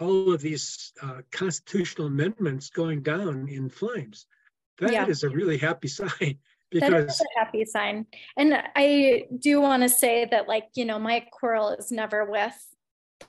[0.00, 4.26] all of these uh, constitutional amendments going down in flames.
[4.78, 5.06] That yeah.
[5.06, 6.38] is a really happy sign
[6.70, 8.06] because that is a happy sign.
[8.36, 12.54] And I do want to say that, like, you know, my quarrel is never with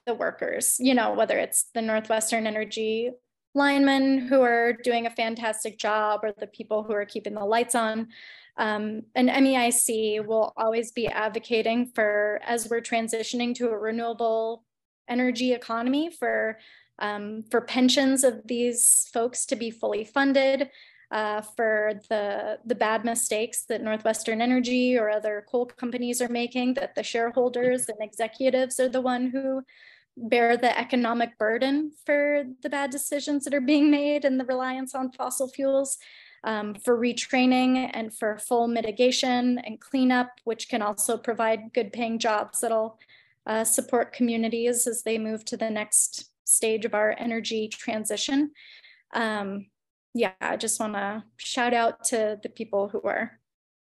[0.06, 3.12] the workers, you know, whether it's the Northwestern Energy
[3.56, 7.76] linemen who are doing a fantastic job or the people who are keeping the lights
[7.76, 8.10] on.
[8.58, 14.64] Um, and MEIC will always be advocating for, as we're transitioning to a renewable
[15.08, 16.58] energy economy for
[17.00, 20.70] um, for pensions of these folks to be fully funded,
[21.12, 26.74] uh, for the the bad mistakes that Northwestern Energy or other coal companies are making,
[26.76, 29.62] that the shareholders and executives are the one who
[30.18, 34.96] bear the economic burden for the bad decisions that are being made and the reliance
[34.96, 35.98] on fossil fuels.
[36.44, 42.20] Um, for retraining and for full mitigation and cleanup, which can also provide good paying
[42.20, 43.00] jobs that'll
[43.48, 48.52] uh, support communities as they move to the next stage of our energy transition.
[49.14, 49.68] Um,
[50.14, 53.40] yeah, I just want to shout out to the people who are,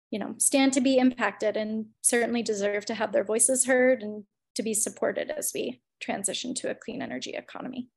[0.09, 4.23] you know, stand to be impacted and certainly deserve to have their voices heard and
[4.55, 7.89] to be supported as we transition to a clean energy economy.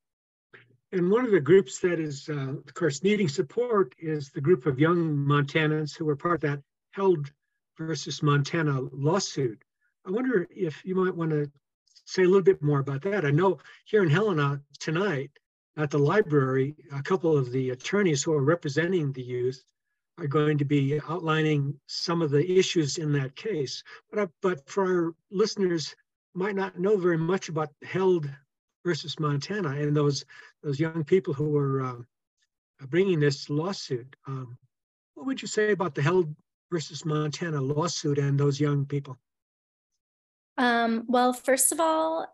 [0.93, 4.67] And one of the groups that is, uh, of course, needing support is the group
[4.67, 6.63] of young Montanans who were part of that
[6.93, 7.33] Held
[7.77, 9.61] versus Montana lawsuit.
[10.07, 11.51] I wonder if you might want to
[12.05, 13.25] say a little bit more about that.
[13.25, 15.31] I know here in Helena tonight
[15.77, 19.65] at the library, a couple of the attorneys who are representing the youth
[20.19, 23.83] are going to be outlining some of the issues in that case.
[24.11, 25.95] But, uh, but for our listeners,
[26.35, 28.29] might not know very much about Held
[28.85, 30.25] versus Montana and those
[30.63, 31.97] those young people who were uh,
[32.89, 34.17] bringing this lawsuit.
[34.27, 34.59] Um,
[35.15, 36.35] what would you say about the Held
[36.71, 39.19] versus Montana lawsuit and those young people?
[40.57, 42.27] Um, well, first of all,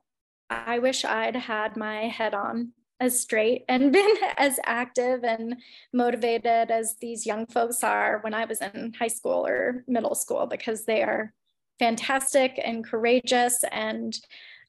[0.49, 5.57] I wish I'd had my head on as straight and been as active and
[5.93, 10.47] motivated as these young folks are when I was in high school or middle school
[10.47, 11.33] because they are
[11.79, 14.19] fantastic and courageous and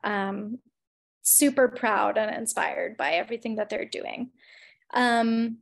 [0.03, 0.59] um,
[1.23, 4.31] super proud and inspired by everything that they're doing.
[4.93, 5.57] Um,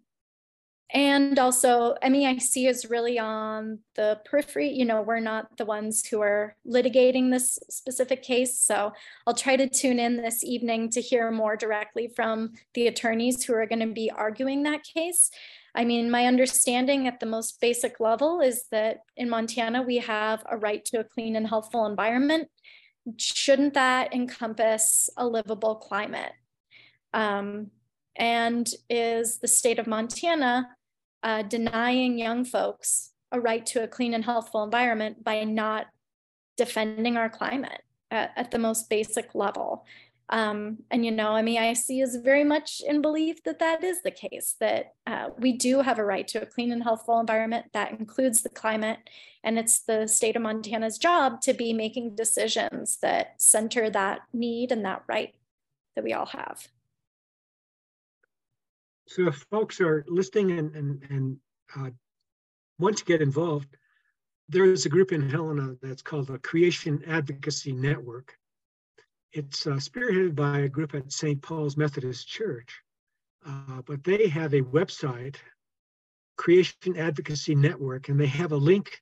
[0.91, 4.69] and also MEIC is really on the periphery.
[4.69, 8.59] You know, we're not the ones who are litigating this specific case.
[8.59, 8.93] So
[9.27, 13.53] I'll try to tune in this evening to hear more directly from the attorneys who
[13.53, 15.29] are going to be arguing that case.
[15.75, 20.43] I mean, my understanding at the most basic level is that in Montana, we have
[20.49, 22.47] a right to a clean and healthful environment.
[23.17, 26.33] Shouldn't that encompass a livable climate?
[27.13, 27.69] Um,
[28.15, 30.67] and is the state of Montana
[31.23, 35.87] uh, denying young folks a right to a clean and healthful environment by not
[36.57, 39.85] defending our climate at, at the most basic level.
[40.31, 44.55] Um, and you know, MEIC is very much in belief that that is the case,
[44.59, 48.43] that uh, we do have a right to a clean and healthful environment that includes
[48.43, 48.99] the climate.
[49.43, 54.71] And it's the state of Montana's job to be making decisions that center that need
[54.71, 55.33] and that right
[55.95, 56.67] that we all have.
[59.09, 61.37] So if folks are listening and, and, and
[61.75, 61.89] uh,
[62.77, 63.75] want to get involved,
[64.49, 68.37] there is a group in Helena that's called the Creation Advocacy Network.
[69.33, 71.41] It's uh, spearheaded by a group at St.
[71.41, 72.83] Paul's Methodist Church,
[73.47, 75.37] uh, but they have a website
[76.37, 79.01] Creation Advocacy Network, and they have a link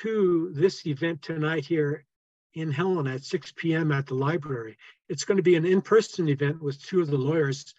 [0.00, 2.06] to this event tonight here
[2.54, 3.92] in Helena at 6 p.m.
[3.92, 4.78] at the library.
[5.10, 7.74] It's going to be an in-person event with two of the lawyers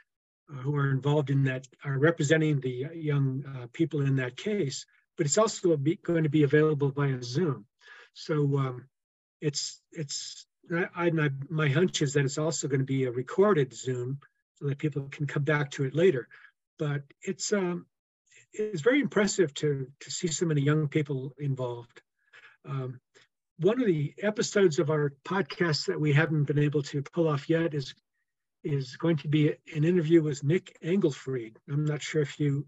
[0.48, 4.86] who are involved in that, are representing the young uh, people in that case,
[5.18, 7.66] but it's also going to be available via Zoom.
[8.14, 8.86] So um,
[9.42, 10.46] it's, it's
[10.96, 14.20] I, my, my hunch is that it's also going to be a recorded Zoom
[14.56, 16.28] so that people can come back to it later.
[16.80, 17.86] But it's, um,
[18.54, 22.02] it's very impressive to, to see so many young people involved.
[22.68, 23.00] Um,
[23.60, 27.50] one of the episodes of our podcast that we haven't been able to pull off
[27.50, 27.94] yet is
[28.66, 31.56] is going to be an interview with Nick Engelfried.
[31.70, 32.66] I'm not sure if you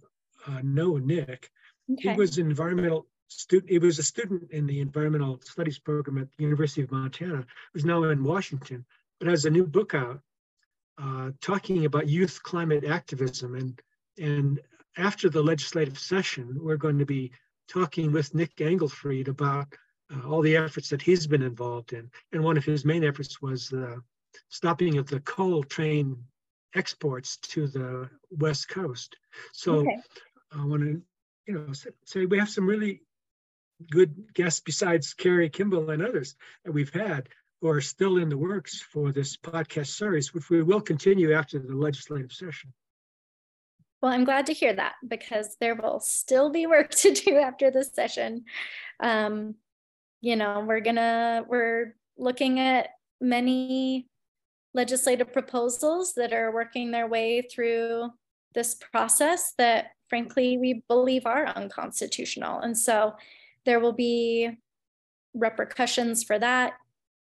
[0.48, 1.50] uh, know Nick.
[1.92, 2.12] Okay.
[2.12, 3.72] He was an environmental student.
[3.72, 7.46] He was a student in the environmental studies program at the University of Montana.
[7.74, 8.86] Who's now in Washington,
[9.20, 10.22] but has a new book out
[11.02, 13.56] uh, talking about youth climate activism.
[13.56, 13.82] And
[14.20, 14.60] and
[14.98, 17.32] after the legislative session, we're going to be
[17.68, 19.68] talking with Nick Engelfried about
[20.14, 22.10] uh, all the efforts that he's been involved in.
[22.32, 24.02] And one of his main efforts was the
[24.50, 26.18] stopping of the coal train
[26.76, 29.16] exports to the West Coast.
[29.54, 29.98] So okay.
[30.52, 31.02] I want to,
[31.48, 31.74] you know,
[32.06, 33.02] say we have some really
[33.92, 36.36] good guests besides Cari Kimball and others
[36.66, 37.30] that we've had
[37.62, 41.60] who are still in the works for this podcast series, which we will continue after
[41.60, 42.72] the legislative session.
[44.02, 47.72] Well, I'm glad to hear that because there will still be work to do after
[47.72, 48.46] this session.
[49.00, 49.56] Um,
[50.22, 54.08] you know, we're gonna, we're looking at many
[54.78, 58.10] legislative proposals that are working their way through
[58.54, 62.60] this process that frankly we believe are unconstitutional.
[62.60, 63.16] And so
[63.66, 64.52] there will be
[65.34, 66.74] repercussions for that,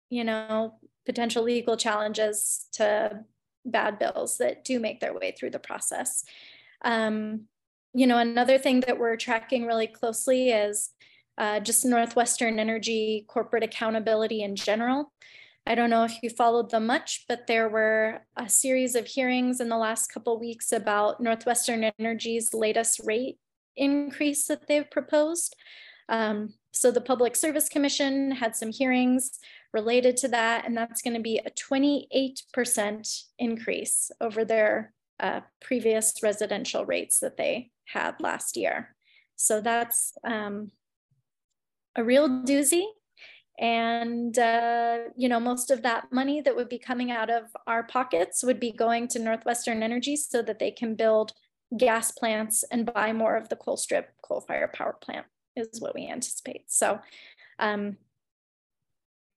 [0.09, 0.75] you know,
[1.05, 3.25] potential legal challenges to
[3.65, 6.23] bad bills that do make their way through the process.
[6.85, 7.47] Um,
[7.93, 10.91] you know, another thing that we're tracking really closely is
[11.37, 15.11] uh, just Northwestern Energy corporate accountability in general.
[15.65, 19.61] I don't know if you followed them much, but there were a series of hearings
[19.61, 23.37] in the last couple weeks about Northwestern Energy's latest rate
[23.77, 25.55] increase that they've proposed.
[26.09, 29.39] Um, so the Public Service Commission had some hearings
[29.73, 36.15] related to that, and that's going to be a 28% increase over their uh, previous
[36.23, 38.95] residential rates that they had last year.
[39.35, 40.71] So that's um,
[41.95, 42.85] a real doozy.
[43.61, 47.83] And, uh, you know, most of that money that would be coming out of our
[47.83, 51.33] pockets would be going to Northwestern Energy so that they can build
[51.77, 56.07] gas plants and buy more of the Colstrip coal fire power plant is what we
[56.07, 56.63] anticipate.
[56.67, 56.99] So
[57.59, 57.97] um,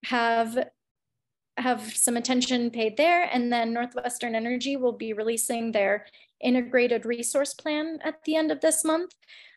[0.06, 0.70] have
[1.56, 6.06] have some attention paid there and then Northwestern Energy will be releasing their
[6.40, 9.14] integrated resource plan at the end of this month,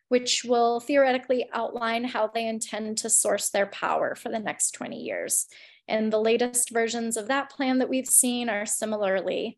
[0.09, 4.97] which will theoretically outline how they intend to source their power for the next 20
[4.97, 5.47] years.
[5.87, 9.57] And the latest versions of that plan that we've seen are similarly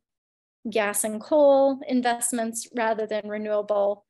[0.69, 4.05] gas and coal investments rather than renewable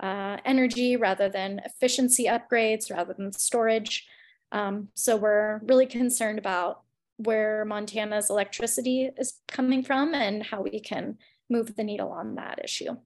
[0.00, 4.06] uh, energy, rather than efficiency upgrades, rather than storage.
[4.50, 6.82] Um, so we're really concerned about
[7.16, 11.18] where Montana's electricity is coming from and how we can
[11.48, 12.96] move the needle on that issue.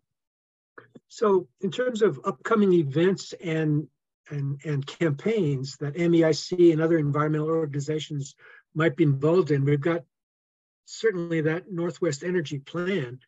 [1.08, 3.88] So in terms of upcoming events and
[4.28, 8.34] and, and campaigns that MEIC and other environmental organizations
[8.74, 10.02] might be involved in, we've got
[10.84, 13.20] certainly that Northwest Energy Plan.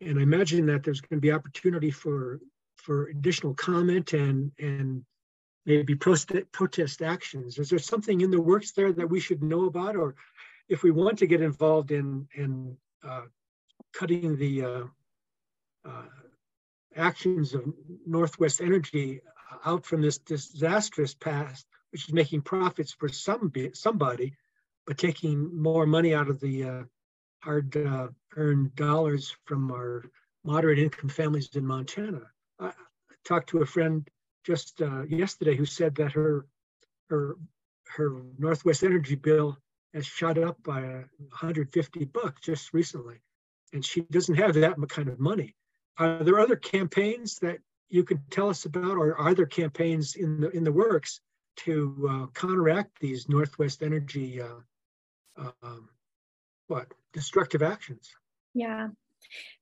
[0.00, 2.40] And I imagine that there's going to be opportunity for
[2.76, 5.04] for additional comment and and
[5.66, 7.58] maybe protest, actions.
[7.58, 10.14] Is there something in the works there that we should know about, or
[10.68, 13.22] if we want to get involved in in uh,
[13.92, 14.84] cutting the uh,
[15.84, 16.02] uh,
[16.96, 17.72] actions of
[18.06, 19.20] Northwest Energy
[19.64, 24.34] out from this disastrous past, which is making profits for some somebody,
[24.86, 26.82] but taking more money out of the uh,
[27.42, 30.04] hard uh, earned dollars from our
[30.44, 32.22] moderate income families in Montana.
[32.58, 32.72] I
[33.24, 34.08] talked to a friend
[34.44, 36.46] just uh, yesterday who said that her
[37.08, 37.36] her
[37.96, 39.58] her Northwest Energy bill
[39.94, 43.16] has shot up by 150 bucks just recently,
[43.72, 45.56] and she doesn't have that kind of money.
[46.00, 47.58] Are there other campaigns that
[47.90, 51.20] you can tell us about, or are there campaigns in the in the works
[51.56, 55.88] to uh, counteract these Northwest Energy uh, um,
[56.68, 58.10] what destructive actions?
[58.54, 58.88] Yeah.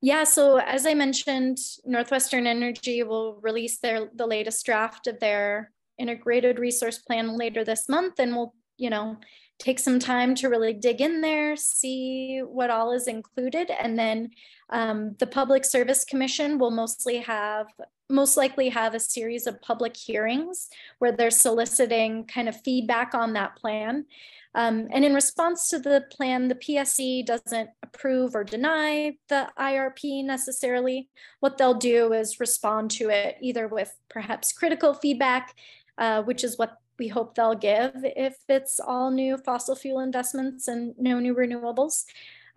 [0.00, 5.72] Yeah, so as I mentioned, Northwestern Energy will release their the latest draft of their
[5.98, 9.16] integrated resource plan later this month, and we'll, you know,
[9.58, 14.30] take some time to really dig in there, see what all is included, and then
[14.70, 17.66] um, the Public Service Commission will mostly have
[18.10, 23.34] most likely have a series of public hearings where they're soliciting kind of feedback on
[23.34, 24.06] that plan.
[24.54, 30.24] Um, and in response to the plan, the PSC doesn't approve or deny the IRP
[30.24, 31.08] necessarily.
[31.40, 35.54] What they'll do is respond to it either with perhaps critical feedback,
[35.98, 40.68] uh, which is what we hope they'll give if it's all new fossil fuel investments
[40.68, 42.04] and no new renewables.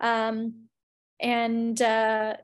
[0.00, 0.68] Um,
[1.20, 2.36] and uh,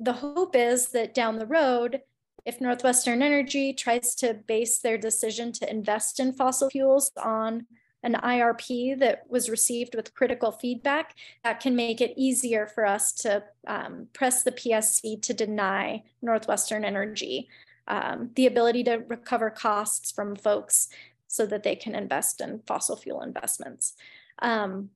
[0.00, 2.00] the hope is that down the road,
[2.44, 7.66] if Northwestern Energy tries to base their decision to invest in fossil fuels on
[8.02, 13.12] an IRP that was received with critical feedback, that can make it easier for us
[13.12, 17.48] to um, press the PSC to deny Northwestern Energy
[17.88, 20.88] um, the ability to recover costs from folks
[21.32, 23.94] so that they can invest in fossil fuel investments.
[24.40, 24.90] Um,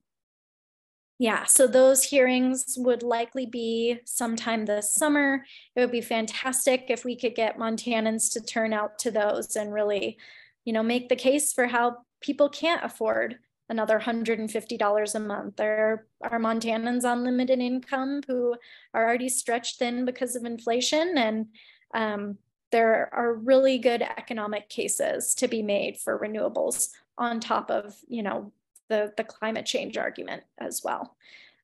[1.17, 5.43] yeah, so those hearings would likely be sometime this summer.
[5.75, 9.73] It would be fantastic if we could get Montanans to turn out to those and
[9.73, 10.19] really,
[10.63, 15.55] you know, make the case for how people can't afford another $150 a month.
[15.55, 18.55] There are Montanans on limited income who
[18.93, 21.17] are already stretched thin because of inflation.
[21.17, 21.47] And
[21.95, 22.37] um,
[22.71, 28.23] there are really good economic cases to be made for renewables on top of, you
[28.23, 28.51] know,
[28.89, 31.15] the, the climate change argument as well.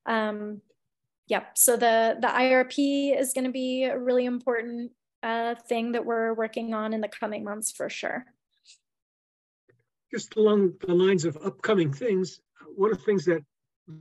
[0.06, 0.60] Um,
[1.26, 4.92] yep, so the, the IRP is going to be a really important
[5.22, 8.26] uh, thing that we're working on in the coming months for sure.
[10.12, 12.40] Just along the lines of upcoming things,
[12.76, 13.42] one of the things that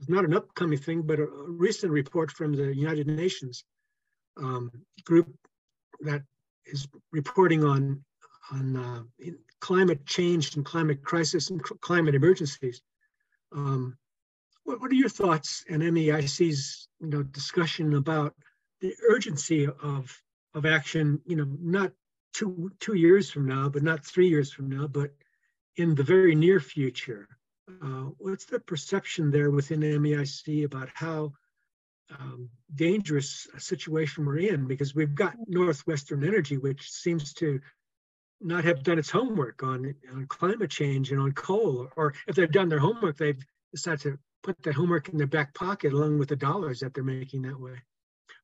[0.02, 3.64] is not an upcoming thing, but a recent report from the United Nations
[4.38, 4.70] um,
[5.06, 5.34] group
[6.02, 6.24] that
[6.66, 8.04] is reporting on
[8.52, 9.04] on uh,
[9.60, 12.82] climate change and climate crisis and climate emergencies.
[13.54, 13.98] Um,
[14.66, 18.36] what, what, are your thoughts and MEIC's you know discussion about
[18.82, 20.22] the urgency of
[20.54, 21.22] of action?
[21.26, 21.92] You know, not
[22.34, 25.12] two two years from now, but not three years from now, but
[25.78, 27.28] in the very near future.
[27.82, 31.32] Uh, what's the perception there within MEIC about how
[32.12, 34.68] um, dangerous situation we're in?
[34.68, 37.60] Because we've got Northwestern Energy, which seems to
[38.42, 42.52] not have done its homework on on climate change and on coal, or if they've
[42.52, 46.30] done their homework, they've decided to put that homework in their back pocket along with
[46.30, 47.82] the dollars that they're making that way.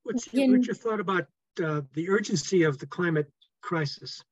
[0.04, 1.28] What's, in, what's your thought about
[1.64, 3.30] uh, the urgency of the climate
[3.62, 4.24] crisis?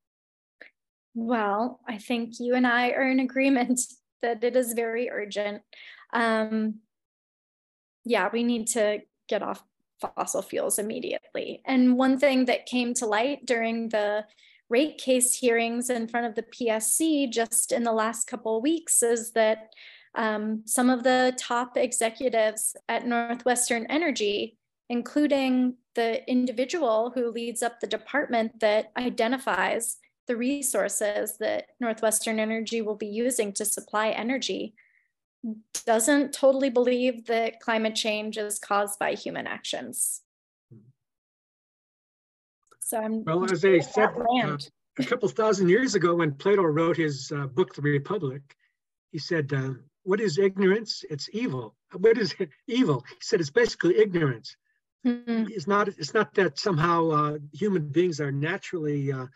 [1.13, 3.81] Well, I think you and I are in agreement
[4.21, 5.61] that it is very urgent.
[6.13, 6.79] Um,
[8.05, 9.63] yeah, we need to get off
[9.99, 11.61] fossil fuels immediately.
[11.65, 14.25] And one thing that came to light during the
[14.69, 19.31] rate case hearings in front of the PSC just in the last couple weeks is
[19.31, 19.69] that
[20.15, 24.57] um, some of the top executives at Northwestern Energy,
[24.89, 29.97] including the individual who leads up the department that identifies
[30.27, 34.73] the resources that Northwestern Energy will be using to supply energy,
[35.85, 40.21] doesn't totally believe that climate change is caused by human actions.
[42.79, 44.09] So I'm well, as I said
[44.43, 44.57] uh,
[44.97, 48.41] a couple thousand years ago, when Plato wrote his uh, book, The Republic,
[49.11, 49.73] he said, uh,
[50.03, 51.03] "What is ignorance?
[51.09, 51.75] It's evil.
[51.91, 52.33] What is
[52.67, 54.55] evil?" He said, "It's basically ignorance.
[55.05, 55.47] Mm-hmm.
[55.49, 55.89] It's not.
[55.89, 59.27] It's not that somehow uh, human beings are naturally uh,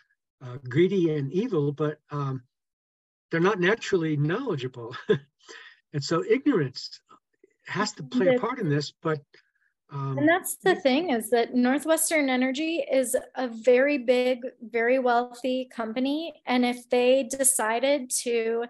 [0.41, 2.43] uh, greedy and evil, but um,
[3.29, 4.95] they're not naturally knowledgeable,
[5.93, 6.99] and so ignorance
[7.67, 8.91] has to play a part in this.
[9.01, 9.19] But
[9.91, 15.69] um, and that's the thing is that Northwestern Energy is a very big, very wealthy
[15.75, 16.41] company.
[16.45, 18.65] And if they decided to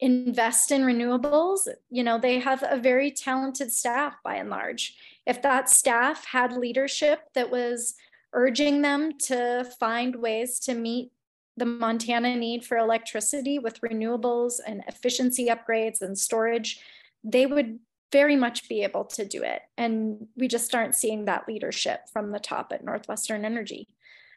[0.00, 4.94] invest in renewables, you know, they have a very talented staff by and large.
[5.26, 7.94] If that staff had leadership that was
[8.34, 11.12] urging them to find ways to meet
[11.58, 16.80] the Montana need for electricity with renewables and efficiency upgrades and storage,
[17.24, 17.78] they would
[18.10, 19.62] very much be able to do it.
[19.76, 23.88] And we just aren't seeing that leadership from the top at Northwestern Energy.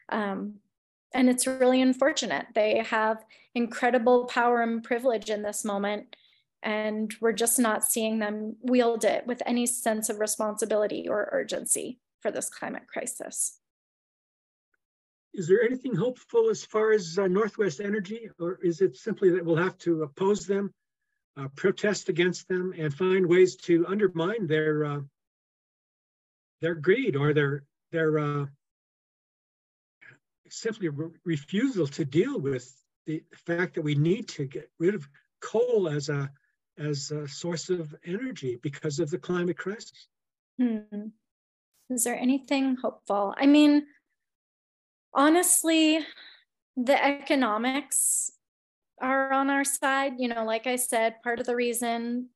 [0.08, 0.56] Um,
[1.14, 2.46] and it's really unfortunate.
[2.54, 6.16] They have incredible power and privilege in this moment,
[6.62, 11.98] and we're just not seeing them wield it with any sense of responsibility or urgency
[12.20, 13.58] for this climate crisis.
[15.34, 19.44] Is there anything hopeful as far as uh, Northwest Energy, or is it simply that
[19.44, 20.72] we'll have to oppose them
[21.36, 25.00] uh, protest against them and find ways to undermine their uh,
[26.60, 28.46] their greed or their their uh,
[30.48, 32.70] simply re refusal to deal with
[33.06, 35.08] the fact that we need to get rid of
[35.40, 36.30] coal as a
[36.78, 40.08] as a source of energy because of the climate crisis.
[40.60, 41.08] Hmm.
[41.90, 43.34] Is there anything hopeful?
[43.36, 43.86] I mean,
[45.14, 46.00] honestly,
[46.76, 48.32] the economics
[49.00, 50.14] are on our side.
[50.18, 52.28] You know, like I said, part of the reason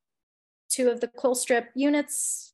[0.68, 2.52] two of the Colstrip units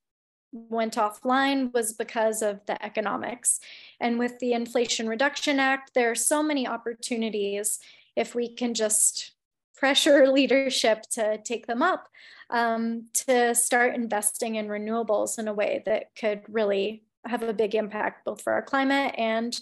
[0.52, 3.58] went offline was because of the economics.
[4.00, 7.78] And with the Inflation Reduction Act, there are so many opportunities
[8.16, 9.32] if we can just
[9.74, 12.08] pressure leadership to take them up
[12.50, 17.74] um, to start investing in renewables in a way that could really have a big
[17.74, 19.60] impact both for our climate and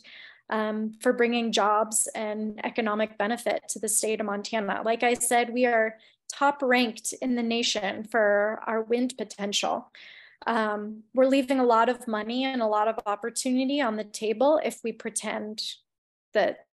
[0.50, 4.82] um, for bringing jobs and economic benefit to the state of Montana.
[4.84, 5.96] Like I said, we are
[6.30, 9.90] top ranked in the nation for our wind potential.
[10.46, 14.60] Um, we're leaving a lot of money and a lot of opportunity on the table
[14.64, 15.62] if we pretend
[16.34, 16.66] that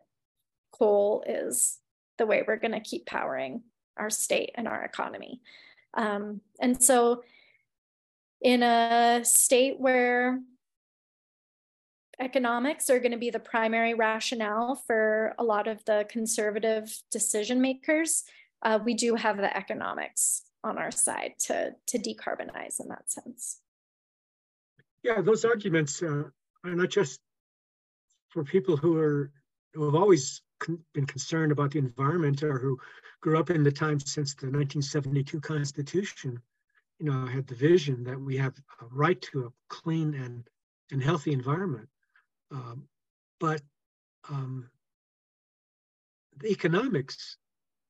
[0.73, 1.79] coal is
[2.19, 3.63] the way we're going to keep powering
[3.97, 5.41] our state and our economy.
[5.95, 7.23] Um, and so,
[8.43, 10.41] in a state where
[12.21, 17.61] economics are going to be the primary rationale for a lot of the conservative decision
[17.61, 18.25] makers,
[18.63, 23.61] uh, we do have the economics on our side to, to decarbonize in that sense.
[25.03, 26.25] Yeah, those arguments uh,
[26.65, 27.21] are not just
[28.31, 29.31] for people who are
[29.73, 32.79] who have always con- been concerned about the environment or who
[33.21, 36.41] grew up in the time since the 1972 Constitution.
[36.99, 40.49] You know, had the vision that we have a right to a clean and
[40.91, 41.89] and healthy environment.
[42.51, 42.89] Um,
[43.41, 43.61] but
[44.29, 44.71] um,
[46.39, 47.37] the economics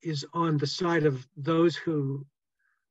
[0.03, 2.25] is on the side of those who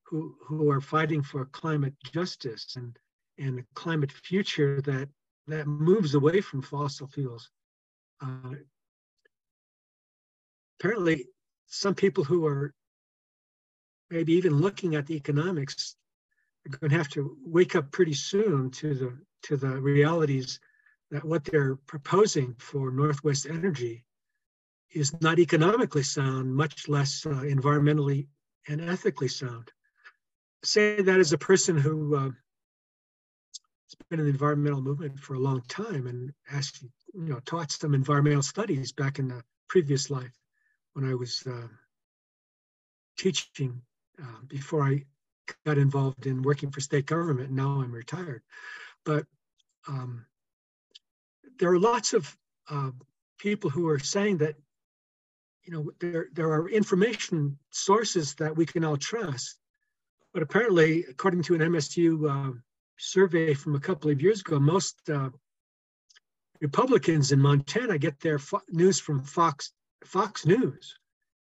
[0.03, 2.97] who who are fighting for climate justice and
[3.37, 5.09] and a climate future that
[5.47, 7.49] that moves away from fossil fuels.
[8.21, 8.55] Uh,
[10.79, 11.27] apparently,
[11.67, 12.73] some people who are
[14.09, 15.95] maybe even looking at the economics
[16.65, 20.59] are going to have to wake up pretty soon to the to the realities
[21.11, 24.05] that what they're proposing for Northwest Energy
[24.93, 28.27] is not economically sound, much less uh, environmentally
[28.67, 29.71] and ethically sound.
[30.63, 35.39] Say that as a person who uh, has been in the environmental movement for a
[35.39, 40.33] long time and actually, you know, taught some environmental studies back in the previous life
[40.93, 41.67] when I was uh,
[43.17, 43.81] teaching
[44.21, 45.03] uh, before I
[45.65, 47.51] got involved in working for state government.
[47.51, 48.41] Now I'm retired,
[49.03, 49.25] but
[49.87, 50.25] um,
[51.59, 52.35] there are lots of
[52.69, 52.91] uh,
[53.37, 54.55] people who are saying that
[55.63, 59.57] you know there there are information sources that we can all trust.
[60.33, 62.53] But apparently according to an msu uh,
[62.97, 65.29] survey from a couple of years ago most uh,
[66.61, 69.71] republicans in montana get their fo- news from fox
[70.03, 70.95] fox news.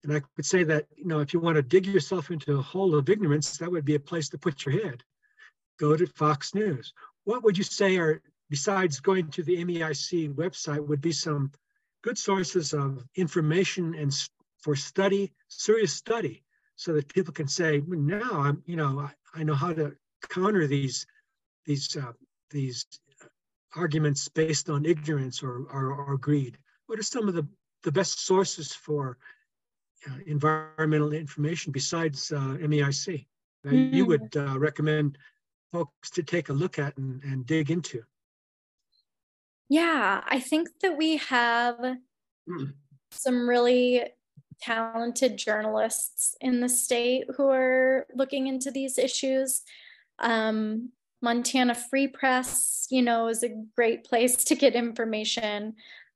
[0.02, 2.62] And i could say that you know if you want to dig yourself into a
[2.62, 5.02] hole of ignorance that would be a place to put your head.
[5.78, 6.94] Go to fox news.
[7.24, 11.50] What would you say are besides going to the MEIC website, would be some
[12.02, 14.12] good sources of information and
[14.60, 16.42] for study, serious study,
[16.76, 19.96] so that people can say, well, now I'm, you know, I, I, know how to
[20.28, 21.06] counter these
[21.64, 22.12] these uh,
[22.50, 22.86] these
[23.74, 26.58] arguments based on ignorance or, or, or greed.
[26.86, 27.46] What are some of the
[27.82, 29.16] the best sources for
[30.08, 33.26] uh, environmental information besides uh, MEIC
[33.64, 33.92] that mm.
[33.92, 35.18] you would uh, recommend
[35.72, 38.02] folks to take a look at and, and dig into?
[39.68, 42.72] Yeah, I think that we have mm.
[43.10, 44.04] some really
[44.60, 49.62] talented journalists in the state who are looking into these issues.
[50.18, 50.90] Um,
[51.20, 55.74] Montana Free Press, you know, is a great place to get information.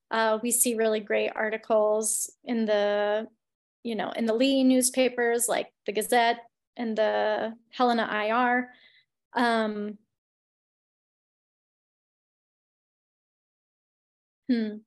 [0.09, 3.27] Uh, we see really great articles in the,
[3.83, 6.39] you know, in the Lee newspapers like the Gazette
[6.77, 8.69] and the Helena IR.
[9.33, 9.97] Um,
[14.51, 14.77] Hmm.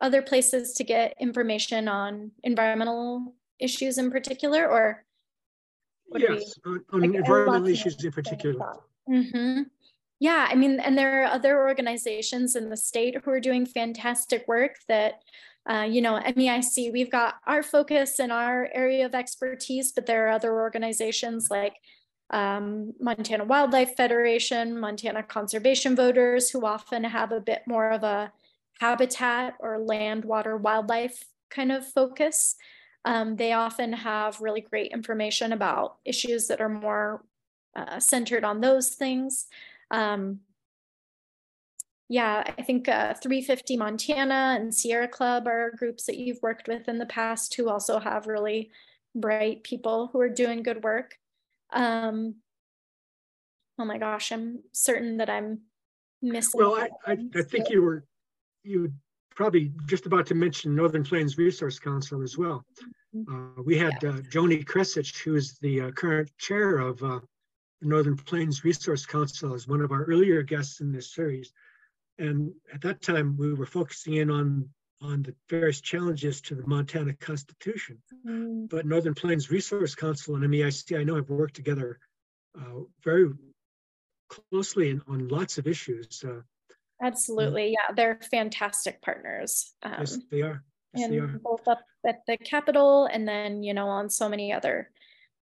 [0.00, 5.04] Other places to get information on environmental issues in particular, or
[6.16, 8.76] yes, we, on, like, environmental issues in particular.
[9.08, 9.62] Mm-hmm.
[10.20, 14.46] Yeah, I mean, and there are other organizations in the state who are doing fantastic
[14.46, 15.22] work that,
[15.68, 20.28] uh, you know, MEIC, we've got our focus and our area of expertise, but there
[20.28, 21.74] are other organizations like
[22.30, 28.32] um, Montana Wildlife Federation, Montana Conservation Voters, who often have a bit more of a
[28.80, 32.56] habitat or land, water, wildlife kind of focus.
[33.04, 37.22] Um, they often have really great information about issues that are more
[37.76, 39.46] uh, centered on those things.
[39.90, 40.40] Um,
[42.08, 46.88] yeah, I think uh, 350 Montana and Sierra Club are groups that you've worked with
[46.88, 48.70] in the past who also have really
[49.14, 51.18] bright people who are doing good work.
[51.72, 52.36] Um,
[53.78, 55.60] oh my gosh, I'm certain that I'm
[56.22, 56.60] missing.
[56.60, 58.04] Well, I, I, I think you were
[58.62, 58.92] you
[59.34, 62.64] probably just about to mention Northern Plains Resource Council as well.
[63.14, 63.58] Mm-hmm.
[63.58, 67.20] Uh, we had uh, Joni Kresich, who is the uh, current chair of uh,
[67.80, 71.52] the Northern Plains Resource Council, as one of our earlier guests in this series.
[72.18, 74.68] And at that time, we were focusing in on
[75.02, 77.96] on the various challenges to the Montana Constitution.
[78.26, 78.68] Mm.
[78.68, 81.98] But Northern Plains Resource Council and MEIC, I know have worked together
[82.54, 83.30] uh, very
[84.28, 86.22] closely in, on lots of issues.
[87.02, 89.72] Uh, Absolutely, yeah, they're fantastic partners.
[89.82, 90.62] Um, yes, they are.
[90.94, 91.40] Yes, and they are.
[91.42, 94.90] both up at the Capitol and then, you know, on so many other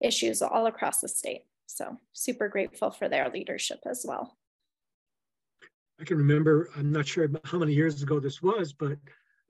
[0.00, 1.42] issues all across the state.
[1.66, 4.36] So super grateful for their leadership as well.
[6.00, 8.98] I can remember, I'm not sure how many years ago this was, but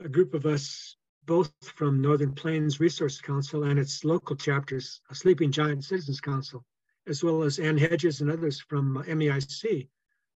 [0.01, 5.15] a group of us, both from Northern Plains Resource Council and its local chapters, a
[5.15, 6.65] Sleeping Giant Citizens Council,
[7.09, 9.89] as well as Anne Hedges and others from MEIC,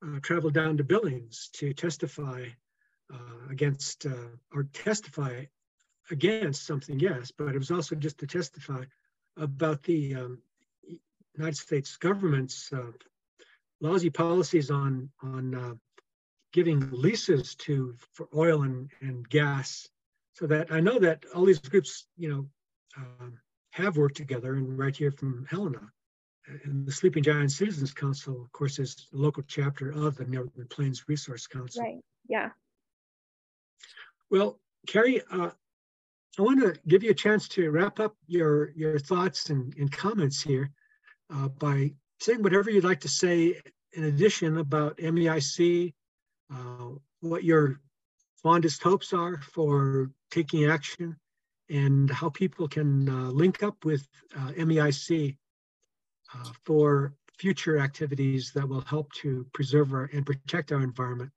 [0.06, 2.45] uh, traveled down to Billings to testify
[3.14, 5.45] uh, against uh, or testify
[6.12, 8.84] against something, yes, but it was also just to testify
[9.38, 10.41] about the um,
[11.36, 12.91] United States government's uh,
[13.82, 15.74] lousy policies on on uh,
[16.54, 19.88] giving leases to for oil and, and gas
[20.34, 22.48] so that I know that all these groups, you know,
[22.95, 23.39] um,
[23.72, 25.91] have worked together and right here from Helena.
[26.64, 30.68] And the Sleeping Giant Citizens Council, of course, is the local chapter of the Northern
[30.68, 31.84] Plains Resource Council.
[31.84, 32.50] Right, yeah.
[34.30, 35.52] Well, Cari, uh,
[36.38, 39.91] I want to give you a chance to wrap up your, your thoughts and, and
[39.91, 40.72] comments here
[41.34, 43.60] uh, by saying whatever you'd like to say
[43.93, 45.93] in addition about MEIC,
[46.54, 46.89] uh,
[47.22, 47.80] what your
[48.41, 51.16] fondest hopes are for taking action
[51.70, 55.36] and how people can uh, link up with uh, MEIC
[56.34, 61.32] uh, for future activities that will help to preserve our, and protect our environment.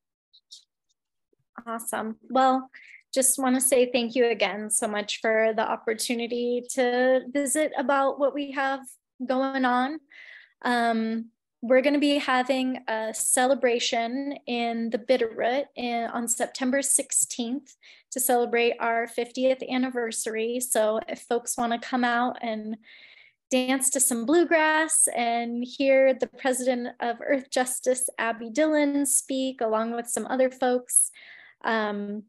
[1.67, 2.17] Awesome.
[2.31, 2.71] Well,
[3.13, 8.19] just want to say thank you again so much for the opportunity to visit about
[8.19, 8.81] what we have
[9.27, 9.99] going on.
[10.63, 11.27] Um,
[11.63, 17.75] we're going to be having a celebration in the Bitterroot in, on September 16th
[18.13, 20.61] to celebrate our 50th anniversary.
[20.61, 22.77] So if folks want to come out and
[23.51, 29.95] dance to some bluegrass and hear the president of Earth Justice, Abbie Dillen, speak along
[29.95, 31.11] with some other folks,
[31.65, 32.25] um,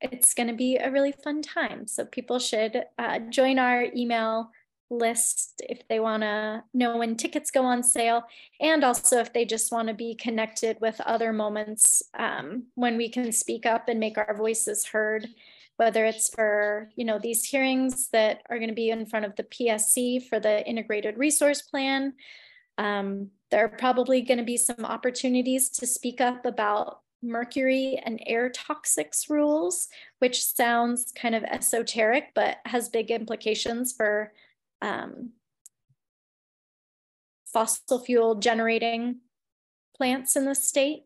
[0.00, 1.86] it's going to be a really fun time.
[1.86, 4.50] So people should uh, join our email
[4.90, 8.24] list if they want to know when tickets go on sale
[8.60, 13.08] and also if they just want to be connected with other moments um, when we
[13.08, 15.28] can speak up and make our voices heard
[15.80, 19.34] whether it's for you know these hearings that are going to be in front of
[19.36, 22.12] the psc for the integrated resource plan
[22.78, 28.22] um, there are probably going to be some opportunities to speak up about mercury and
[28.26, 34.32] air toxics rules which sounds kind of esoteric but has big implications for
[34.82, 35.30] um,
[37.52, 39.16] fossil fuel generating
[39.96, 41.04] plants in the state.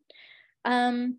[0.64, 1.18] Um,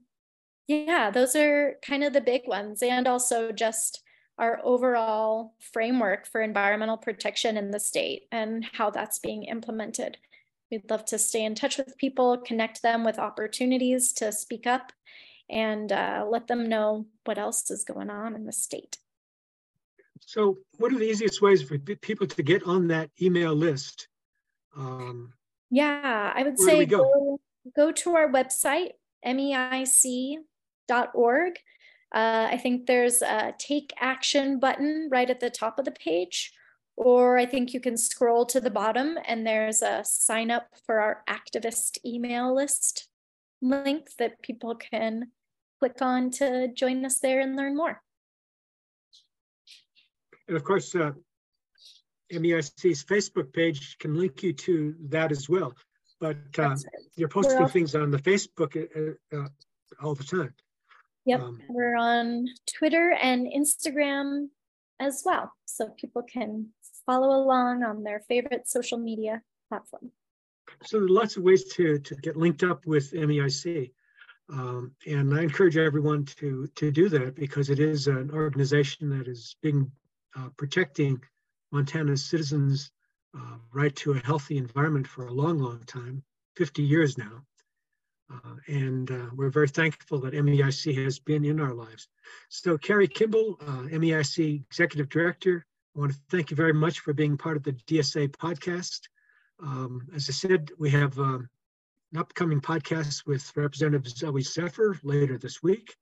[0.67, 2.81] yeah, those are kind of the big ones.
[2.81, 4.01] And also just
[4.37, 10.17] our overall framework for environmental protection in the state and how that's being implemented.
[10.71, 14.91] We'd love to stay in touch with people, connect them with opportunities to speak up,
[15.49, 18.97] and uh, let them know what else is going on in the state.
[20.19, 24.07] So what are the easiest ways for people to get on that email list?
[24.75, 25.33] Um,
[25.69, 26.97] yeah, I would say go?
[26.97, 27.39] go?
[27.75, 28.91] Go, to our website,
[30.89, 31.53] meic.org.
[32.13, 36.53] Uh, I think there's a take action button right at the top of the page,
[36.95, 40.99] or I think you can scroll to the bottom and there's a sign up for
[40.99, 43.09] our activist email list
[43.61, 45.31] link that people can
[45.79, 48.01] click on to join us there and learn more.
[50.47, 51.11] And of course, uh,
[52.31, 55.73] MEIC's Facebook page can link you to that as well.
[56.19, 56.75] But uh,
[57.15, 59.47] you're posting all- things on the Facebook uh, uh,
[60.01, 60.53] all the time.
[61.25, 62.47] Yep, um, we're on
[62.77, 64.49] Twitter and Instagram
[64.99, 65.51] as well.
[65.65, 66.69] So people can
[67.05, 70.11] follow along on their favorite social media platform.
[70.83, 73.91] So there are lots of ways to, to get linked up with MEIC.
[74.51, 79.27] Um, and I encourage everyone to, to do that because it is an organization that
[79.27, 79.91] is being
[80.37, 81.19] uh, protecting
[81.71, 82.91] Montana's citizens'
[83.35, 86.23] uh, right to a healthy environment for a long, long time,
[86.55, 87.43] 50 years now.
[88.31, 92.07] Uh, and uh, we're very thankful that MEIC has been in our lives.
[92.49, 95.65] So Cari Kimball, uh, MEIC Executive Director,
[95.95, 99.01] I want to thank you very much for being part of the DSA podcast.
[99.61, 101.47] Um, as I said, we have um,
[102.11, 105.95] an upcoming podcast with Representative Zooey Zephyr later this week,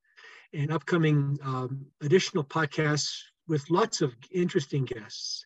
[0.53, 5.45] and upcoming um, additional podcasts with lots of interesting guests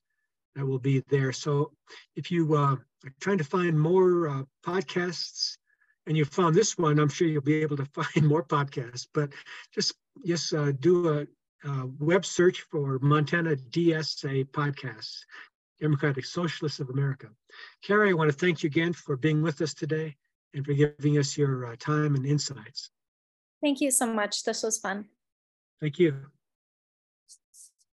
[0.56, 1.34] that will be there.
[1.34, 1.72] So
[2.16, 5.58] if you uh, are trying to find more uh, podcasts
[6.08, 9.08] and you found this one, I'm sure you'll be able to find more podcasts.
[9.14, 9.30] But
[9.74, 9.94] just
[10.26, 11.28] just uh, do a,
[11.68, 15.20] a, web search for Montana DSA podcasts,
[15.80, 17.28] Democratic Socialists of America.
[17.84, 20.16] Cari, I want to thank you again for being with us today
[20.54, 22.90] and for giving us your uh, time and insights.
[23.62, 24.44] Thank you so much.
[24.44, 25.06] This was fun.
[25.80, 26.32] Thank you.